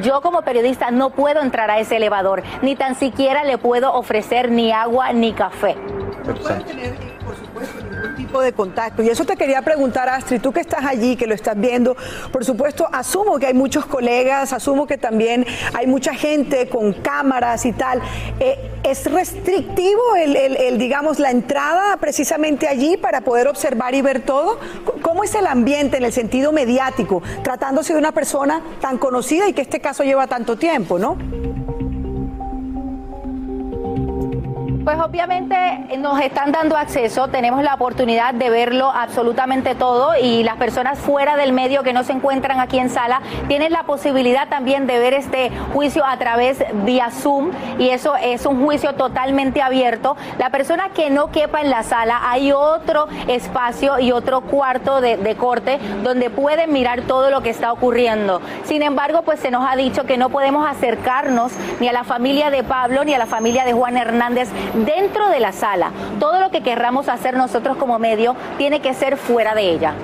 yo 0.00 0.20
como 0.20 0.42
periodista 0.42 0.90
no 0.90 1.10
puedo 1.10 1.40
entrar 1.42 1.70
a 1.70 1.78
ese 1.78 1.96
elevador, 1.96 2.42
ni 2.62 2.76
tan 2.76 2.94
siquiera 2.94 3.44
le 3.44 3.58
puedo 3.58 3.92
ofrecer 3.92 4.50
ni 4.50 4.72
agua 4.72 5.12
ni 5.12 5.32
café. 5.32 5.76
De 8.40 8.52
contacto. 8.52 9.02
Y 9.02 9.08
eso 9.08 9.24
te 9.24 9.36
quería 9.36 9.62
preguntar, 9.62 10.08
Astrid, 10.08 10.40
tú 10.40 10.52
que 10.52 10.60
estás 10.60 10.84
allí, 10.84 11.16
que 11.16 11.26
lo 11.26 11.34
estás 11.34 11.58
viendo, 11.58 11.96
por 12.32 12.44
supuesto, 12.44 12.88
asumo 12.92 13.38
que 13.38 13.46
hay 13.46 13.54
muchos 13.54 13.86
colegas, 13.86 14.52
asumo 14.52 14.86
que 14.86 14.98
también 14.98 15.46
hay 15.74 15.86
mucha 15.86 16.14
gente 16.14 16.68
con 16.68 16.92
cámaras 16.92 17.64
y 17.66 17.72
tal. 17.72 18.00
Eh, 18.40 18.70
¿Es 18.84 19.10
restrictivo 19.10 20.00
el, 20.16 20.36
el- 20.36 20.78
digamos, 20.78 21.18
la 21.18 21.30
entrada 21.30 21.96
precisamente 21.96 22.68
allí 22.68 22.96
para 22.96 23.22
poder 23.22 23.48
observar 23.48 23.94
y 23.94 24.02
ver 24.02 24.20
todo? 24.20 24.58
¿Cómo 25.02 25.24
es 25.24 25.34
el 25.34 25.46
ambiente 25.46 25.96
en 25.96 26.04
el 26.04 26.12
sentido 26.12 26.52
mediático, 26.52 27.22
tratándose 27.42 27.92
de 27.94 27.98
una 27.98 28.12
persona 28.12 28.60
tan 28.80 28.98
conocida 28.98 29.48
y 29.48 29.52
que 29.52 29.62
este 29.62 29.80
caso 29.80 30.02
lleva 30.04 30.26
tanto 30.26 30.56
tiempo, 30.56 30.98
¿no? 30.98 31.16
Pues 34.84 35.00
obviamente 35.00 35.56
eh, 35.88 35.96
nos 35.96 36.20
están 36.20 36.52
dando 36.52 36.76
acceso, 36.76 37.28
tenemos 37.28 37.62
la 37.62 37.72
oportunidad 37.72 38.34
de 38.34 38.50
verlo 38.50 38.92
absolutamente 38.94 39.74
todo 39.74 40.10
y 40.20 40.44
las 40.44 40.58
personas 40.58 40.98
fuera 40.98 41.38
del 41.38 41.54
medio 41.54 41.82
que 41.82 41.94
no 41.94 42.04
se 42.04 42.12
encuentran 42.12 42.60
aquí 42.60 42.78
en 42.78 42.90
sala 42.90 43.22
tienen 43.48 43.72
la 43.72 43.84
posibilidad 43.84 44.46
también 44.46 44.86
de 44.86 44.98
ver 44.98 45.14
este 45.14 45.50
juicio 45.72 46.04
a 46.04 46.18
través 46.18 46.62
vía 46.84 47.10
Zoom 47.10 47.52
y 47.78 47.88
eso 47.88 48.14
es 48.16 48.44
un 48.44 48.62
juicio 48.62 48.92
totalmente 48.92 49.62
abierto. 49.62 50.18
La 50.38 50.50
persona 50.50 50.90
que 50.90 51.08
no 51.08 51.30
quepa 51.30 51.62
en 51.62 51.70
la 51.70 51.82
sala, 51.82 52.20
hay 52.22 52.52
otro 52.52 53.08
espacio 53.26 53.98
y 53.98 54.12
otro 54.12 54.42
cuarto 54.42 55.00
de, 55.00 55.16
de 55.16 55.34
corte 55.34 55.78
donde 56.02 56.28
pueden 56.28 56.74
mirar 56.74 57.00
todo 57.02 57.30
lo 57.30 57.40
que 57.40 57.48
está 57.48 57.72
ocurriendo. 57.72 58.42
Sin 58.64 58.82
embargo, 58.82 59.22
pues 59.22 59.40
se 59.40 59.50
nos 59.50 59.66
ha 59.66 59.76
dicho 59.76 60.04
que 60.04 60.18
no 60.18 60.28
podemos 60.28 60.68
acercarnos 60.68 61.52
ni 61.80 61.88
a 61.88 61.92
la 61.94 62.04
familia 62.04 62.50
de 62.50 62.62
Pablo 62.64 63.02
ni 63.04 63.14
a 63.14 63.18
la 63.18 63.26
familia 63.26 63.64
de 63.64 63.72
Juan 63.72 63.96
Hernández 63.96 64.50
dentro 64.74 65.28
de 65.28 65.40
la 65.40 65.52
sala. 65.52 65.90
Todo 66.18 66.40
lo 66.40 66.50
que 66.50 66.62
querramos 66.62 67.08
hacer 67.08 67.36
nosotros 67.36 67.76
como 67.76 67.98
medio 67.98 68.36
tiene 68.58 68.80
que 68.80 68.94
ser 68.94 69.16
fuera 69.16 69.54
de 69.54 69.70
ella. 69.70 69.94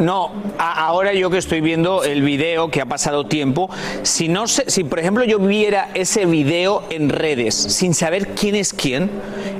No, 0.00 0.32
ahora 0.58 1.12
yo 1.12 1.28
que 1.28 1.36
estoy 1.36 1.60
viendo 1.60 2.04
el 2.04 2.22
video 2.22 2.70
que 2.70 2.80
ha 2.80 2.86
pasado 2.86 3.26
tiempo, 3.26 3.68
si 4.02 4.28
no 4.28 4.48
sé, 4.48 4.64
si 4.70 4.82
por 4.82 4.98
ejemplo 4.98 5.24
yo 5.24 5.38
viera 5.38 5.90
ese 5.92 6.24
video 6.24 6.84
en 6.88 7.10
redes 7.10 7.54
sin 7.54 7.92
saber 7.92 8.28
quién 8.28 8.56
es 8.56 8.72
quién, 8.72 9.10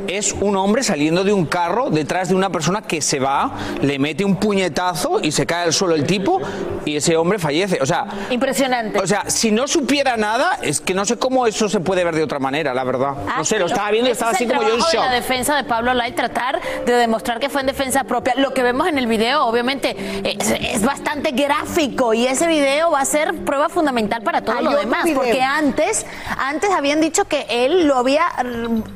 es 0.08 0.32
un 0.32 0.56
hombre 0.56 0.82
saliendo 0.82 1.24
de 1.24 1.32
un 1.32 1.46
carro 1.46 1.90
detrás 1.90 2.30
de 2.30 2.34
una 2.34 2.50
persona 2.50 2.82
que 2.82 3.00
se 3.00 3.20
va, 3.20 3.52
le 3.82 3.98
mete 3.98 4.24
un 4.24 4.36
puñetazo 4.36 5.20
y 5.22 5.30
se 5.30 5.46
cae 5.46 5.64
al 5.64 5.72
suelo 5.72 5.94
el 5.94 6.04
tipo 6.04 6.40
y 6.84 6.96
ese 6.96 7.16
hombre 7.16 7.38
fallece. 7.38 7.78
O 7.80 7.86
sea, 7.86 8.06
Impresionante. 8.30 8.98
o 8.98 9.06
sea, 9.06 9.28
si 9.28 9.52
no 9.52 9.68
supiera 9.68 10.16
nada, 10.16 10.58
es 10.62 10.80
que 10.80 10.94
no 10.94 11.04
sé 11.04 11.16
cómo 11.16 11.46
eso 11.46 11.68
se 11.68 11.80
puede 11.80 12.02
ver 12.02 12.14
de 12.14 12.22
otra 12.22 12.38
manera, 12.38 12.74
la 12.74 12.84
verdad. 12.84 13.14
No 13.36 13.44
sé, 13.44 13.58
lo 13.58 13.66
estaba 13.66 13.90
viendo 13.90 14.08
y 14.08 14.12
estaba 14.12 14.32
es 14.32 14.36
así 14.36 14.46
como 14.46 14.62
yo 14.62 14.74
en 14.74 14.80
shock. 14.80 14.94
la 14.94 15.12
defensa 15.12 15.56
de 15.56 15.64
Pablo 15.64 15.94
Lai, 15.94 16.12
tratar 16.12 16.60
de 16.84 16.92
demostrar 16.92 17.38
que 17.38 17.48
fue 17.48 17.60
en 17.60 17.68
defensa 17.68 18.04
propia. 18.04 18.34
Lo 18.36 18.52
que 18.52 18.62
vemos 18.62 18.88
en 18.88 18.98
el 18.98 19.06
video, 19.06 19.46
obviamente, 19.46 19.96
es, 20.38 20.50
es 20.74 20.82
bastante 20.84 21.32
gráfico 21.32 22.14
y 22.14 22.26
ese 22.26 22.46
video 22.46 22.90
va 22.90 23.00
a 23.00 23.04
ser 23.04 23.34
prueba 23.44 23.68
fundamental 23.68 24.22
para 24.22 24.42
todo 24.42 24.56
Hay 24.56 24.64
lo 24.64 24.76
demás, 24.76 25.04
video. 25.04 25.16
porque 25.16 25.42
antes, 25.42 26.06
antes 26.38 26.70
habían 26.70 27.00
dicho 27.00 27.24
que 27.26 27.46
él 27.48 27.86
lo 27.86 27.96
había, 27.96 28.24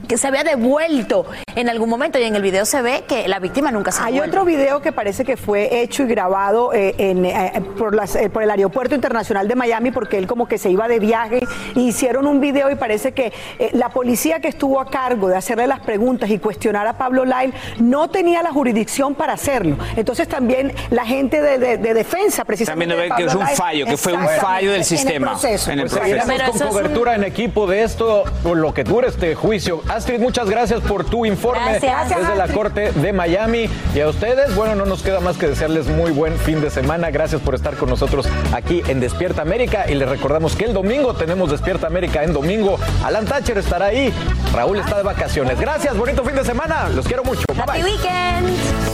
que 0.08 0.16
se 0.18 0.26
había 0.28 0.44
devuelto 0.44 1.26
en 1.56 1.68
algún 1.68 1.88
momento 1.88 2.18
y 2.18 2.24
en 2.24 2.34
el 2.34 2.42
video 2.42 2.64
se 2.66 2.82
ve 2.82 3.04
que 3.06 3.28
la 3.28 3.38
víctima 3.38 3.70
nunca 3.70 3.92
se 3.92 4.02
Hay 4.02 4.14
devuelve. 4.14 4.30
otro 4.36 4.44
video 4.44 4.80
que 4.80 4.92
parece 4.92 5.24
que 5.24 5.36
fue 5.36 5.82
hecho 5.82 6.02
y 6.02 6.06
grabado 6.06 6.72
eh, 6.72 6.94
en, 6.98 7.24
eh, 7.24 7.52
por, 7.78 7.94
las- 7.94 8.16
eh, 8.16 8.28
por 8.30 8.42
el 8.42 8.50
Aeropuerto 8.50 8.94
Internacional 8.94 9.46
de 9.48 9.54
Miami 9.54 9.90
porque 9.90 10.18
él 10.18 10.26
como 10.26 10.46
que 10.48 10.58
se 10.58 10.70
iba 10.70 10.88
de 10.88 10.98
viaje 10.98 11.40
y 11.74 11.88
hicieron 11.88 12.26
un 12.26 12.40
video 12.40 12.70
y 12.70 12.74
parece 12.74 13.12
que 13.12 13.32
la 13.72 13.88
policía 13.90 14.40
que 14.40 14.48
estuvo 14.48 14.80
a 14.80 14.86
cargo 14.86 15.28
de 15.28 15.36
hacerle 15.36 15.66
las 15.66 15.80
preguntas 15.80 16.30
y 16.30 16.38
cuestionar 16.38 16.86
a 16.86 16.98
Pablo 16.98 17.24
Lyle 17.24 17.52
no 17.78 18.08
tenía 18.10 18.42
la 18.42 18.50
jurisdicción 18.52 19.14
para 19.14 19.32
hacerlo. 19.34 19.76
Entonces 19.96 20.28
también 20.28 20.72
la 20.90 21.04
gente 21.04 21.23
de, 21.30 21.58
de- 21.58 21.76
de 21.78 21.94
defensa 21.94 22.44
precisamente... 22.44 22.86
También 22.94 23.08
de 23.10 23.14
ve 23.14 23.14
que 23.16 23.28
es 23.30 23.34
un 23.34 23.46
fallo, 23.48 23.86
que 23.86 23.96
fue 23.96 24.12
un 24.12 24.26
fallo 24.40 24.68
del 24.68 24.74
en 24.76 24.80
el 24.80 24.84
sistema, 24.84 25.30
proceso. 25.32 25.70
en 25.70 25.78
el 25.80 25.84
Pues 25.88 25.92
proceso. 25.94 26.22
seguiremos 26.22 26.52
Pero 26.52 26.58
con 26.58 26.68
cobertura 26.68 27.14
en 27.14 27.24
equipo 27.24 27.66
de 27.66 27.82
esto, 27.82 28.24
por 28.42 28.56
lo 28.56 28.72
que 28.74 28.84
dure 28.84 29.08
este 29.08 29.34
juicio. 29.34 29.82
Astrid, 29.88 30.20
muchas 30.20 30.48
gracias 30.50 30.80
por 30.80 31.04
tu 31.04 31.24
informe 31.26 31.78
Gracias. 31.78 32.08
desde 32.20 32.34
la 32.36 32.48
Corte 32.48 32.92
de 32.92 33.12
Miami. 33.12 33.68
Y 33.94 34.00
a 34.00 34.08
ustedes, 34.08 34.54
bueno, 34.54 34.74
no 34.74 34.84
nos 34.86 35.02
queda 35.02 35.20
más 35.20 35.36
que 35.36 35.46
desearles 35.48 35.86
muy 35.86 36.10
buen 36.10 36.36
fin 36.38 36.60
de 36.60 36.70
semana. 36.70 37.10
Gracias 37.10 37.40
por 37.40 37.54
estar 37.54 37.74
con 37.76 37.88
nosotros 37.88 38.26
aquí 38.52 38.82
en 38.88 39.00
Despierta 39.00 39.42
América. 39.42 39.84
Y 39.88 39.94
les 39.94 40.08
recordamos 40.08 40.56
que 40.56 40.64
el 40.64 40.72
domingo 40.72 41.14
tenemos 41.14 41.50
Despierta 41.50 41.86
América 41.86 42.22
en 42.24 42.32
domingo. 42.32 42.78
Alan 43.04 43.24
Thatcher 43.24 43.58
estará 43.58 43.86
ahí. 43.86 44.12
Raúl 44.52 44.78
está 44.80 44.96
de 44.96 45.02
vacaciones. 45.02 45.58
Gracias, 45.60 45.96
bonito 45.96 46.24
fin 46.24 46.36
de 46.36 46.44
semana. 46.44 46.88
Los 46.90 47.06
quiero 47.06 47.24
mucho. 47.24 47.42
Bye 47.48 47.60
Happy 47.62 47.82
bye. 47.82 47.84
weekend. 47.92 48.93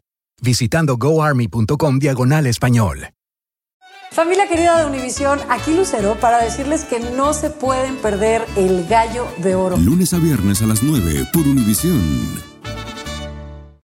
visitando 0.41 0.97
goarmy.com 0.97 1.99
diagonal 1.99 2.47
español. 2.47 3.11
Familia 4.11 4.45
querida 4.45 4.77
de 4.77 4.85
Univisión, 4.87 5.39
aquí 5.49 5.73
Lucero 5.73 6.17
para 6.19 6.43
decirles 6.43 6.83
que 6.83 6.99
no 6.99 7.33
se 7.33 7.49
pueden 7.49 7.95
perder 7.95 8.45
el 8.57 8.85
gallo 8.85 9.25
de 9.37 9.55
oro. 9.55 9.77
Lunes 9.77 10.13
a 10.13 10.17
viernes 10.17 10.61
a 10.61 10.65
las 10.65 10.83
9 10.83 11.27
por 11.31 11.47
Univisión. 11.47 12.50